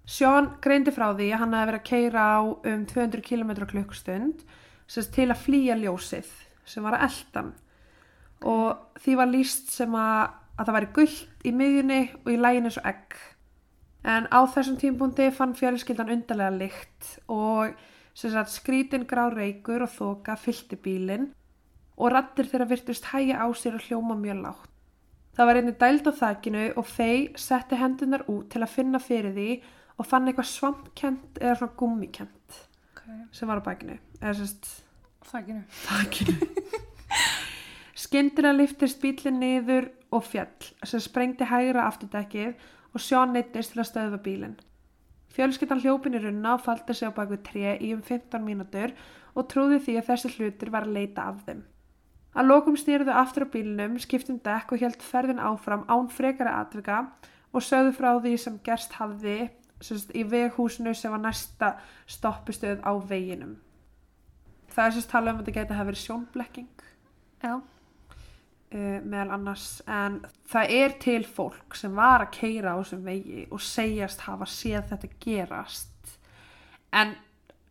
[0.10, 4.46] Sean greindi frá því að hann hefði verið að keira á um 200 km klukkustund
[4.90, 6.30] sérst, til að flýja ljósið
[6.66, 7.52] sem var að eldan
[8.50, 12.72] og því var líst sem að, að það væri gullt í miðjunni og í læginu
[12.74, 13.18] svo egg.
[14.08, 17.76] En á þessum tímpúndi fann fjölskyldan undarlega lykt og
[18.16, 21.30] sagt, skrítin grá reykur og þoka fyllti bílinn
[22.00, 24.68] og rattir þeirra virtust hægja á sér og hljóma mjög lágt.
[25.40, 29.32] Það var einnig dæld á þakkinu og Fey setti hendunar út til að finna fyrir
[29.32, 29.54] því
[29.96, 32.58] og fann eitthvað svampkent eða svona gummikent
[32.90, 33.96] Ok, sem var á bakinu.
[35.30, 35.64] Þakkinu.
[35.86, 36.50] þakkinu.
[38.04, 42.60] Skyndilega liftist bílinn niður og fjall sem sprengdi hægra afturdekkið
[42.92, 44.60] og Sean neittist til að stöðva bílinn.
[45.40, 48.92] Fjölskyldan hljópin í runna og faldi sig á baku tré í um 15 mínútur
[49.40, 51.64] og trúði því að þessi hlutir var að leita af þeim.
[52.38, 57.07] Að lokum stýrðu aftur á bílnum, skiptum dekk og held ferðin áfram án frekara atvika
[57.49, 59.49] og sögðu frá því sem gerst hafði
[59.82, 61.73] sérst, í veghúsinu sem var næsta
[62.09, 63.57] stoppistöð á veginum.
[64.69, 66.86] Það er sérst tala um að þetta hafa verið sjónblekking.
[67.41, 69.67] Já, uh, meðal annars.
[69.88, 70.19] En
[70.51, 74.91] það er til fólk sem var að keira á þessum vegi og segjast hafa séð
[74.93, 76.17] þetta gerast.
[76.93, 77.15] En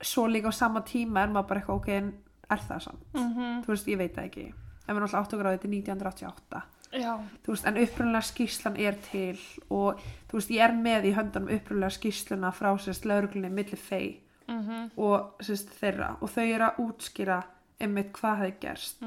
[0.02, 2.10] svo líka á sama tíma er maður bara eitthvað ok en
[2.50, 3.06] er það samt?
[3.14, 4.48] Mm þú veist ég veit það ekki.
[4.88, 6.64] En við erum alltaf áttugráðið til 1988
[6.96, 7.12] já,
[7.44, 9.36] þú veist en upprunlega skýrslan er til
[9.74, 14.20] og þú veist ég er með í höndunum upprunlega skýrsluna frá sérst lauruglunni milli fei
[14.48, 16.16] mm og sérst þeirra.
[16.24, 17.42] Og þau eru að útskýra
[17.78, 19.02] einmitt hvað hefði gerst.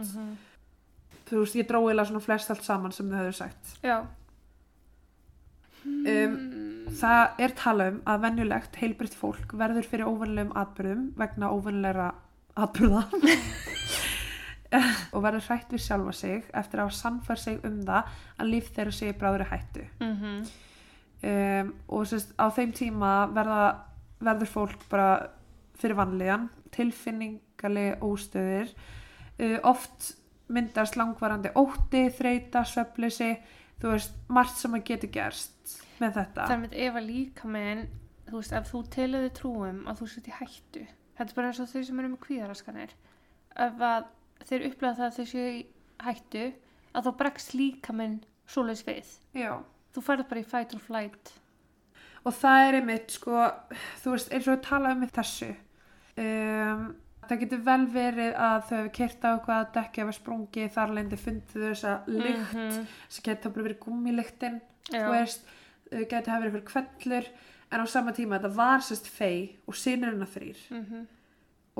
[1.28, 3.78] Þú veist ég dróði eða svona flest allt saman sem þau hefðu sagt.
[3.84, 3.98] Já.
[5.88, 6.36] um,
[7.02, 12.12] það er tala um að venjulegt heilbritt fólk verður fyrir óvanlegum atbyrðum vegna óvanlegra
[12.66, 13.04] atbyrða
[15.14, 18.94] og verður hrætt við sjálfa sig eftir að sannfær sig um það að líf þeirra
[18.96, 19.88] sé í bráðri hættu.
[20.00, 20.44] Mm
[21.22, 23.66] um, og sérst, á þeim tíma verða,
[24.22, 25.12] verður fólk bara
[25.82, 28.74] fyrir vanlíðan tilfinningalegi óstöðir.
[29.38, 30.14] Uh, oft
[30.52, 33.34] myndast langvarandi ótti, þreita, sveflisi
[33.82, 36.46] þú veist, margt sem að getur gerst með þetta.
[36.46, 37.86] Það er með ef að líka menn,
[38.30, 40.86] þú veist, ef þú telur þið trúum að þú sett í hættu,
[41.22, 42.96] þetta er bara eins og þeir sem eru með kvíðaraskanir,
[43.68, 44.10] ef að
[44.50, 45.62] þeir upplega það að þeir séu í
[46.02, 46.46] hættu,
[46.98, 48.18] að þá bregst líka menn
[48.52, 49.12] svoleiðis við.
[49.38, 49.52] Já.
[49.96, 51.32] Þú færð bara í fight or flight.
[52.26, 53.38] og það er einmitt sko,
[54.04, 55.48] þú veist, eins og við tala um þessu
[56.22, 56.84] um,
[57.28, 60.94] það getur vel verið að þau hefur kert á eitthvað að dekki hefur sprungið þar
[60.98, 62.88] lendi fundið þessa lykt Mhm.
[63.10, 64.60] sem getur verið gummilyktin
[64.92, 65.42] þú veist,
[65.92, 67.32] uh, getur hafa verið fyrir kvellur
[67.72, 71.08] en á sama tíma þetta var sérst fei og sinurinn að þrýr Mm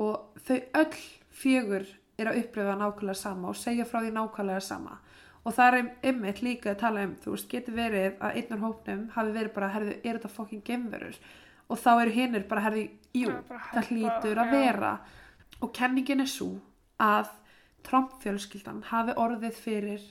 [0.00, 1.00] og þau öll
[1.36, 1.86] fjögur
[2.20, 4.98] er að upplifa nákvæmlega sama og segja frá því nákvæmlega sama.
[5.44, 9.08] Og það er einmitt líka að tala um þú veist, getur verið að einnur hópnum
[9.16, 11.18] hafi verið bara, herðu, er þetta fokkin gemverur
[11.68, 12.84] og þá eru hinnir bara, herðu,
[13.16, 14.56] jú Já, bara það hlýtur að já.
[14.60, 14.92] vera.
[15.62, 16.50] Og kenningin er svo
[17.02, 17.32] að
[17.86, 20.04] Trump-fjölskyldan hafi orðið fyrir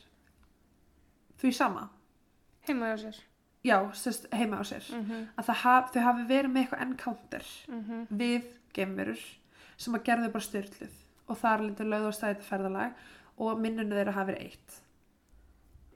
[1.39, 1.87] því sama.
[2.67, 3.21] Heima hjá sér.
[3.63, 4.85] Já, sérst, heima á sér.
[4.91, 5.27] Mm -hmm.
[5.37, 8.43] að haf, þau hafi verið með eitthvað encounter Mm við
[8.73, 9.21] geimverur
[9.77, 10.95] sem að gerðu bara styrluð
[11.27, 12.91] og þar lindur lögð og stæði ferðalag
[13.37, 14.81] og minnunu þeirra hafi verið eitt.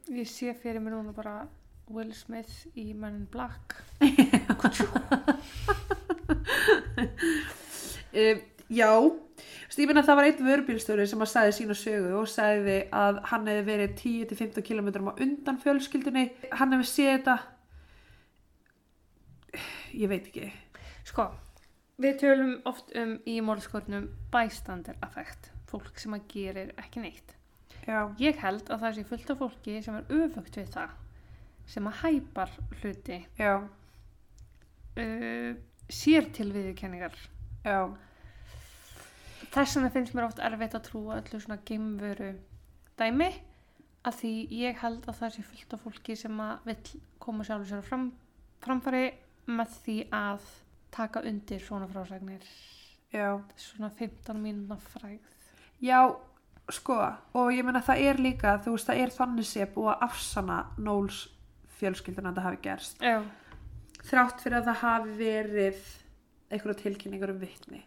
[0.10, 1.48] Ég sé fyrir mér núna bara
[1.90, 3.76] Will Smith í Men in Black.
[8.14, 8.42] um,
[8.82, 8.92] já.
[9.70, 13.50] Stífin að það var eitt vörubílstjóri sem að sagði sína sögu og sagði að hann
[13.50, 16.30] hefði verið 10-15 km á undan fjölskyldunni.
[16.54, 17.36] Hann hefði séð þetta
[19.94, 20.50] ég veit ekki.
[21.06, 21.28] Sko,
[22.02, 27.36] við tölum oft um í málskotnum bystander effect, fólk sem að gerir ekki neitt.
[27.88, 30.96] já, Ég held að það sé fullt af fólki sem er öfugt við það,
[31.66, 32.52] sem að hæpar
[32.82, 33.54] hluti, já,
[34.98, 35.56] uh,
[35.90, 37.16] sér til viðurkenningar.
[37.66, 37.80] já.
[39.56, 42.34] Þess vegna finnst mér oft erfitt að trúa öllu svona geimveru
[43.00, 43.30] dæmi,
[44.06, 47.70] að því ég held að það sé fullt af fólki sem að vill koma sjálfur
[47.70, 48.10] sér á fram,
[48.66, 49.04] framfæri
[49.48, 50.46] með því að
[50.96, 52.46] taka undir svona frásagnir,
[53.14, 55.34] já svona 15 mínúna frægð.
[55.84, 56.00] Já,
[56.72, 56.98] sko,
[57.36, 60.60] og ég meina það er líka, þú veist, það er þannig sé búið að afsana
[60.82, 61.26] Nóls
[61.80, 63.04] fjölskylduna að það hafi gerst.
[63.04, 63.20] Já.
[64.06, 65.84] Þrátt fyrir að það hafi verið
[66.54, 67.82] einhverja tilkynningar um vitni.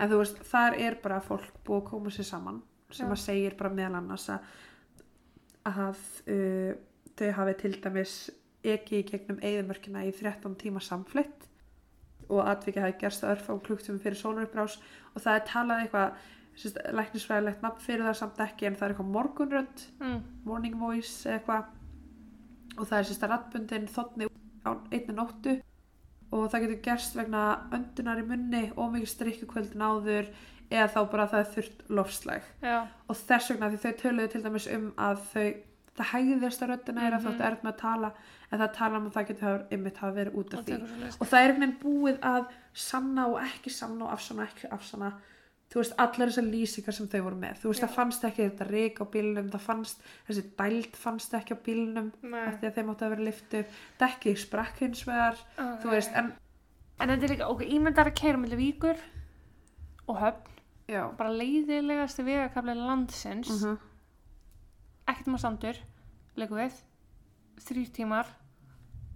[0.00, 3.14] En þú veist, þar er bara fólk búið að koma sér saman sem Já.
[3.14, 4.46] að segir bara meðal annars að,
[5.70, 6.04] að
[6.34, 6.72] uh,
[7.18, 8.14] þau hafi til dæmis
[8.64, 11.46] ekki í gegnum eigðumörkina í 13 tíma samflitt
[12.30, 14.76] og atvikið hafi gerst að örfa um klukktum fyrir sólarupprás.
[15.14, 16.12] Og það er talað eitthvað
[16.94, 20.20] læknisfræðilegt nafn fyrir það samt ekki en það er eitthvað morgunrönd Mm.
[20.44, 21.64] morning voice eitthvað.
[22.78, 24.28] Og það er sérst að rattbundin þotni
[24.66, 25.56] á einni nóttu.
[26.32, 30.28] Og það getur gerst vegna öndunar í munni og mikið strikku kvöldin áður
[30.70, 34.42] eða þá bara það er þurrt lofslæg já, og þess vegna því þau töluðu til
[34.44, 35.48] dæmis um að þau
[35.98, 37.26] það hægðist að röddina er að Mhm.
[37.26, 38.12] þáttu erð með að tala
[38.50, 40.78] en það tala um að það getur einmitt hafa verið út af því.
[41.20, 42.46] og það er einhvern veginn búið að
[42.86, 45.10] sanna og ekki sanna og afsanna og ekki afsanna
[45.70, 47.60] þú veist, allar þessar lýsingar sem þau voru með.
[47.62, 47.84] Þú veist, Já.
[47.84, 52.08] það fannst ekki þetta reik á bílnum það fannst, þessi dæld fannst ekki á bílnum
[52.26, 52.40] Nei.
[52.42, 53.60] af því að þeim átti að vera liftu
[54.00, 56.32] dekki sprakk hins vegar þú veist, en
[56.98, 58.98] en þetta er líka, ok, ímyndar að keira mellir víkur
[60.10, 60.58] og höfn.
[60.90, 63.62] Já, bara leiðilegasti vegakafli landsins.
[63.62, 63.78] Uh
[65.10, 65.78] ekkert maður sandur
[66.38, 66.76] leikum við,
[67.66, 68.28] þrýr tímar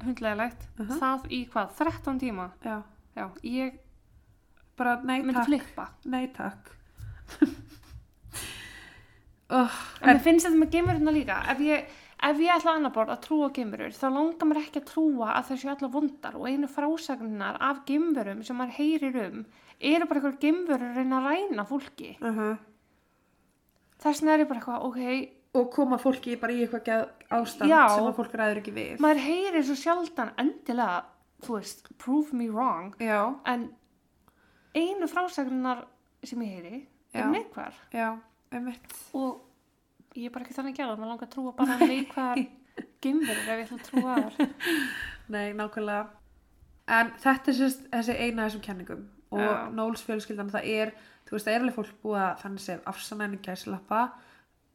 [0.08, 0.98] hundlegilegt, Mhm.
[1.00, 2.50] það í hvað, 13 tíma?
[2.64, 2.82] Já.
[3.16, 3.78] Já, ég
[4.76, 5.88] bara nei takk, flippa.
[6.04, 6.70] Nei takk.
[9.54, 11.34] Oh, en mér finnst þetta með geimurina líka.
[11.52, 11.84] Ef ég,
[12.26, 15.28] ef ég ætla annar borð að trúa á geimurur þá langar mér ekki að trúa
[15.36, 16.38] að þessu allar vondar.
[16.40, 19.44] Og einu frásagnar af geimurum sem maður heyrir um
[19.84, 22.14] eru bara eitthvað geimurur að reyna að ræna fólki.
[22.24, 22.56] Uh
[24.00, 25.00] þess vegna er ég bara eitthvað, ok
[25.54, 27.84] og koma fólki bara í eitthvað ástand Já.
[27.94, 28.94] sem að fólk ræður ekki við.
[29.02, 31.04] Maður heyrir svo sjaldan endilega,
[31.46, 32.94] þú veist, prove me wrong.
[33.02, 33.68] Já, en
[34.74, 35.84] einu frásagnar
[36.24, 36.80] sem ég heyri
[37.14, 37.76] er neikvar
[39.14, 42.40] og ég er bara ekki þannig að gera maður langar að trúa bara neikvar
[43.04, 44.54] geimverur ef ég ætla að trúa þar
[45.34, 46.08] Nei, nákvæmlega.
[46.92, 49.04] En þetta er sérst þessi eina af þessum kenningum.
[49.32, 49.52] Og Já.
[49.72, 50.90] Nóls fjölskyldan það er,
[51.24, 54.02] þú veist, það er alveg fólk búið að þannig séð afsanna henni gæslappa,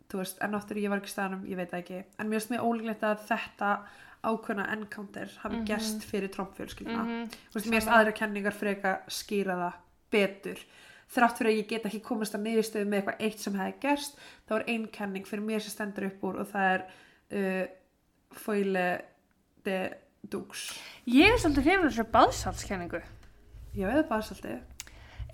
[0.10, 2.04] þú veist, en áttur ég var ekki í staðanum, ég veit ekki.
[2.20, 3.72] En mér finnst mér ólíklegt að þetta
[4.30, 7.04] ákveðna encounter hafi gerst fyrir Trump fjölskylduna.
[7.04, 7.30] Mhm.
[7.52, 9.74] Þú veist, mér finnst aðra kenningar freka skýra það
[10.12, 10.64] betur.
[11.10, 14.20] Þrátt fyrir að ég get ekki komast að niðurstöðu með eitthvað eitt sem hefði gerst,
[14.48, 16.84] þá er ein kenning fyrir mér sem stendur upp úr og það er
[17.40, 17.68] uh,
[18.38, 19.02] Foyle
[19.66, 19.78] de
[20.30, 20.68] Dux.
[21.08, 23.00] ég er svolítið af þessu baðsalskenningu
[23.74, 24.60] Já, eða bara svolítið.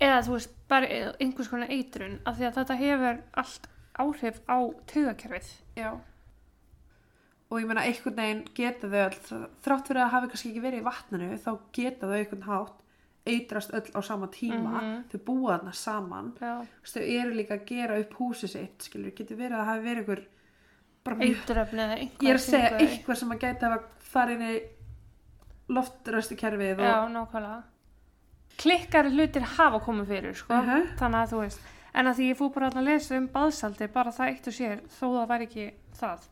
[0.00, 0.86] eða þú veist, bara
[1.20, 3.68] einhvers konar eitrun af því að þetta hefur allt
[3.98, 5.90] áhrif á taugakerfið Já.
[7.50, 10.80] Og ég meina, einhvern veginn geta þau öll, þrátt fyrir að hafi kannski ekki verið
[10.80, 12.80] í vatninu, þá geta þau einhvern hátt
[13.26, 15.04] eitrast öll á sama tíma, Mhm.
[15.12, 16.32] þau búa þarna saman.
[16.40, 19.64] já, Þú veist, þau eru líka að gera upp húsið sitt, skilur, getur verið að
[19.66, 20.26] hafi verið einhver,
[21.06, 24.60] eituröfni eða einhvað ég er að segja eitthvað sem að geta að fara inn í
[25.68, 27.62] loftröstu kerfið já, og, nákvæmlega
[28.58, 30.54] klikkari hlutir hafa komið fyrir sko.
[30.54, 30.96] Mhm.
[30.98, 31.60] þannig að þú veist
[31.96, 34.80] en að því ég fór bara að lesa um baðsaldi bara það eitt og sér,
[34.92, 35.66] þó það væri ekki
[35.96, 36.26] það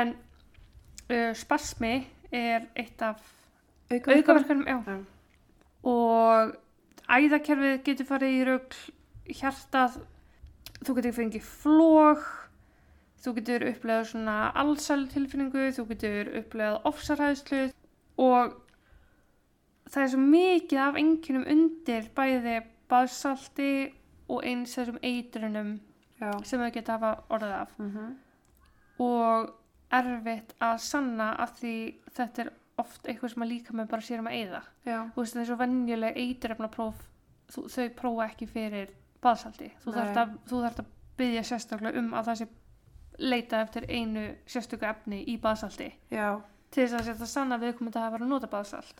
[0.00, 1.94] en uh, spasmi
[2.34, 3.20] er eitt af
[3.92, 4.64] aukaverkunum.
[4.66, 4.96] Já.
[5.84, 6.54] og
[7.04, 10.00] æðakerfið getur farið í rugl hjartað
[10.84, 12.24] þú getur fengið flóg
[13.24, 17.62] þú getur upplegað svona allsæl tilfinningu, þú getur upplegað ofsarhæðslu
[18.24, 18.56] og
[19.88, 22.58] það er svo mikið af enginum undir bæði
[22.90, 23.70] baðsalti
[24.28, 25.74] og eins þessum eitrunum
[26.20, 26.30] Já.
[26.44, 28.14] sem þau geta hafa orðið af Mhm.
[29.04, 29.50] og
[29.94, 31.72] erfitt að sanna af því
[32.16, 34.98] þetta er oft eitthvað sem að líka með bara sér um að eyða Já.
[35.14, 37.02] þú veist þessu venjuleg eiturefnapróf
[37.52, 38.90] þú, þau prófa ekki fyrir
[39.22, 39.98] baðsalti þú Nei.
[39.98, 40.34] þarft að,
[40.80, 40.86] að
[41.18, 42.48] byggja sérstaklega um að það sé
[43.18, 47.92] leita eftir einu sérstöku efni í baðsalti Já, til þess að þetta sanna við komum
[47.94, 48.46] að hafa verið að nota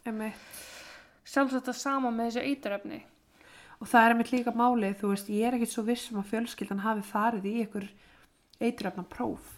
[0.07, 0.35] einmitt.
[1.25, 3.03] sjálfsagt það sama með þessu eiturefni
[3.81, 6.29] Og það er einmitt líka málið, þú veist, ég er ekkit svo viss um að
[6.33, 7.89] fjölskyldan hafi farið í ykkur
[8.61, 9.57] eituröfna próf.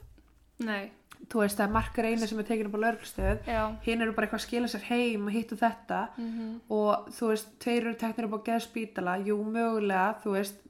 [0.58, 0.90] nei,
[1.32, 3.62] Þú veist, það er margar einu sem er tekin upp á lauruglustöð, já.
[3.86, 6.00] Hinn eru bara eitthvað að skila sér heim og hitt og þetta.
[6.20, 10.60] Mm og þú veist, tveir eru teknir upp á geðspítala, jú, mögulega, þú veist,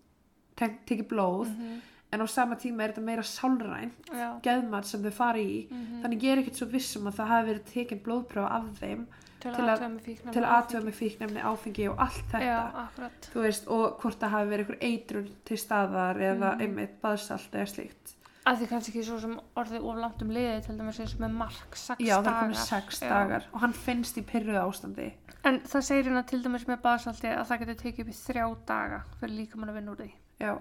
[0.57, 1.51] tek- tekið blóð,
[2.13, 5.69] en á sama tíma er þetta meira sálræn, já, geðmat sem þau fari í,
[6.03, 9.07] þannig ég er ekkit svo viss um að það hafi verið tekin blóðpröfa af þeim
[9.55, 12.41] til að að- aðtöða með fíknefni áfengi og allt þetta.
[12.43, 17.67] já, veist, og hvort það hafi verið einhver eitrun til staðar eða einmitt baðsalt eða
[17.75, 18.13] slíkt.
[18.47, 21.21] að því kannski ekki svo sem orðið of langt um liði til dæmis eins og
[21.21, 23.09] með mark, sex Já, það er dagar.
[23.11, 25.13] dagar og hann finnst í pyrruð ástandi.
[25.45, 28.47] en það segir hérna til dæmis með baðsalti að það getur tekið upp í þrjá
[28.67, 30.11] daga fyrir líka mann að vinna úr því.
[30.41, 30.59] Já.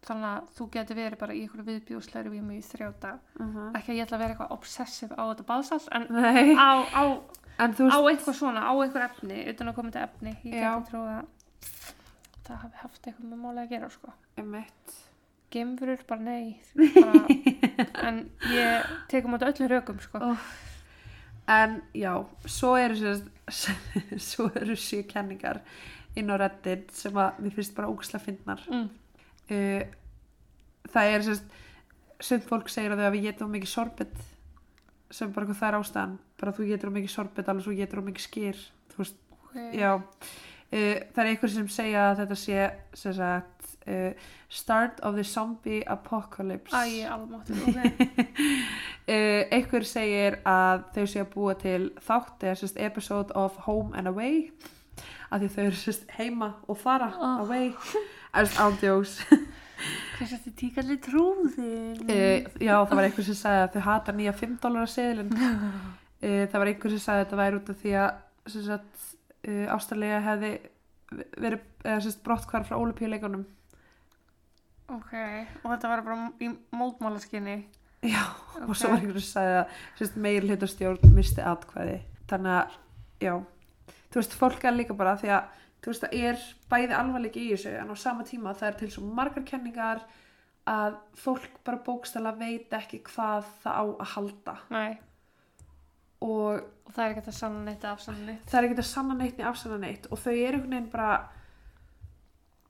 [0.00, 3.18] þannig að þú getur verið bara í einhverju viðbjóðslegri vímu í þrjá daga.
[3.40, 6.70] Uh ekki að ég ætla að vera eitthvað obsessiv á þetta baðsalt en Nei, á,
[6.96, 7.02] á,
[7.76, 10.72] þú á veist, eitthvað svona, á eitthvað efni utan að koma til efni, ég Já.
[10.78, 11.22] geti trú að
[12.46, 14.14] það hafi haft eitthvað með máli að gera sko.
[15.50, 16.60] gemfurur, bara nei
[16.94, 17.22] bara,
[18.08, 18.20] en
[18.54, 20.18] ég tekum á þetta öllum rökum sko.
[20.22, 20.30] Ó.
[21.50, 22.12] en já,
[22.46, 23.14] svo eru
[24.30, 25.62] svo eru sjö kenningar
[26.18, 28.66] inn á reddit sem að mér finnst bara ógæslega fyndnar.
[28.70, 28.88] mm.
[29.50, 29.82] Uh,
[30.94, 31.54] það er sérst,
[32.22, 34.20] sem fólk segir að þau hafi getið mikið sorbet
[35.10, 38.02] sem bara hvað það er ástæðan bara þú getur um mikið sorbet alveg svo getur
[38.02, 38.60] um mikið skýr
[38.98, 39.80] okay.
[39.82, 40.02] uh,
[40.70, 42.66] það er einhver sem segja að þetta sé
[43.02, 44.10] sem sagt uh,
[44.48, 47.78] start of the zombie apocalypse Æ, almáttur, ok.
[49.10, 54.10] uh, einhver segir að þau sé að búa til þátt eða episode of Home and
[54.10, 54.50] Away
[55.30, 55.80] að því þau eru
[56.18, 57.44] heima og fara Oh.
[57.44, 57.72] away
[58.30, 59.18] Æst, ándjós
[60.16, 62.02] Hvers að þið tíkalli trúðin?
[62.06, 65.70] uh, já það var einhver sem sagði að þau hata nýja 5 dólar seðilin uh,
[66.50, 68.10] það var einhver sem sagði að þetta væri út af því að
[68.50, 69.08] sem sagt,
[69.46, 70.52] uh, Ástralía hefði
[71.40, 73.48] verið brottkvar frá ólupíuleikunum
[74.90, 75.12] Ok,
[75.62, 77.56] og þetta var bara í mótmálaskinni.
[78.02, 78.22] Já,
[78.64, 81.98] og svo var einhverju sagði að sérst, meir hlutastjórn misti atkvæði.
[82.30, 82.78] Þannig að,
[83.22, 83.34] já.
[84.10, 87.46] Þú veist, fólk er líka bara því að þú veist, það er bæði alvarleik í
[87.52, 90.02] þessu en á sama tíma það er til svo margar kenningar
[90.70, 94.56] að fólk bara bókstala veit ekki hvað það á að halda.
[94.70, 94.90] Nei,
[96.20, 96.60] og
[96.90, 98.46] og það er ekki þetta sanna neitt af sanna neitt.
[98.50, 100.08] það er ekki að sanna neitt niður afsanna neitt.
[100.10, 101.12] Og þau eru einhvern veginn bara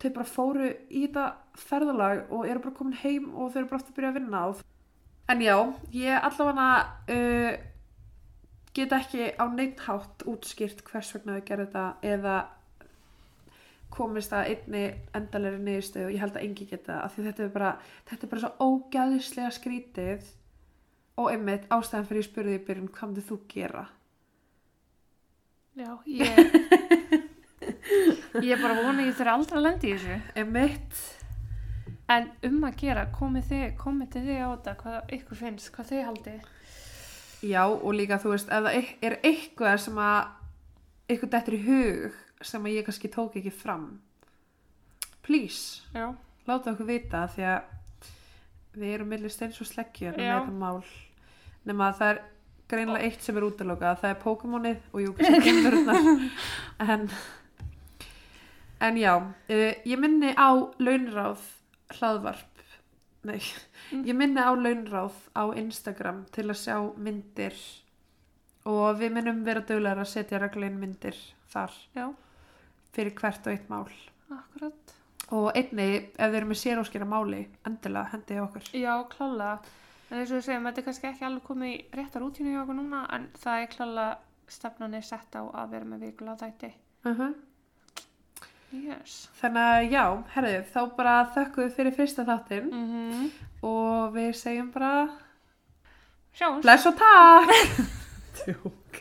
[0.01, 1.25] þau bara fóru í þetta
[1.63, 4.43] ferðalag og eru bara komin heim og þau eru bara aftur að byrja að vinna.
[4.51, 4.63] Og...
[5.33, 5.57] en já,
[5.97, 6.69] ég allavega
[7.17, 7.51] uh,
[8.77, 12.37] get ekki á neitt hátt útskýrt hvers vegna þau gerðu þetta eða
[13.91, 14.83] komist að einni
[15.17, 17.71] endalegri niðurstöðu og ég held að engi geta því þetta er bara,
[18.11, 20.29] þetta er bara svo ógæðislega skrítið
[21.21, 23.87] og einmitt ástæðan fyrir ég spurði í byrjun hvað myndir þú gera
[25.79, 26.39] Já, ég...
[28.51, 30.21] ég bara vona ég þurfi aldrei að lendi í þessu.
[30.39, 31.03] einmitt
[32.11, 35.91] En um að gera, komið þið, komið til þið á þetta, hvað ykkur finnst, hvað
[35.93, 36.49] þið haldið.
[37.47, 41.61] Já, og líka þú veist, ef það e- er eitthvað sem að ykkur dettur í
[41.69, 44.01] hug sem ég kannski tók ekki fram.
[45.23, 46.15] Please, Já.
[46.49, 50.85] láta okkur vita því að við erum millir steins og sleggjur með þetta mál.
[51.69, 52.23] Nema að það er
[52.71, 56.09] greinlega eitt sem er útilokað það er Pokémonið og jú, sem kemururnar
[56.95, 57.09] en
[58.81, 61.43] en já, uh, ég minni á launráð
[61.99, 62.47] hlaðvarp.
[63.29, 63.41] Nei,
[63.93, 67.57] ég minni á launráð á Instagram til að sjá myndir.
[68.69, 71.17] Og við minnum vera dögulegar að setja reglein myndir
[71.53, 71.75] þar.
[71.97, 72.07] Já,
[72.95, 73.87] fyrir hvert og eitt mál
[74.31, 74.95] akkurat.
[75.31, 75.89] og einni,
[76.19, 79.59] ef þeir eru með séróskera máli endilega hendi á okkur Já, klálega.
[80.11, 82.63] En eins og við segjum, þetta er kannski ekki alveg komið í réttar útínu hjá
[82.65, 84.17] okkur núna, en það er klálega
[84.51, 86.73] stefnan er sett á að vera með vikulega þætti.
[87.07, 87.31] uh
[88.73, 89.29] Yes.
[89.41, 90.03] þannig að já,
[90.35, 93.31] herðu, þá bara þökkum við fyrir fyrsta þáttinn Mm -hmm.
[93.67, 95.09] og við segjum bara
[96.33, 96.63] Sjáumst.
[96.63, 97.51] bless og takk
[98.45, 99.01] Tjók.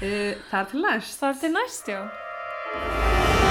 [0.00, 2.00] Það er til næst Það er til næst, já.
[2.72, 3.41] Bye.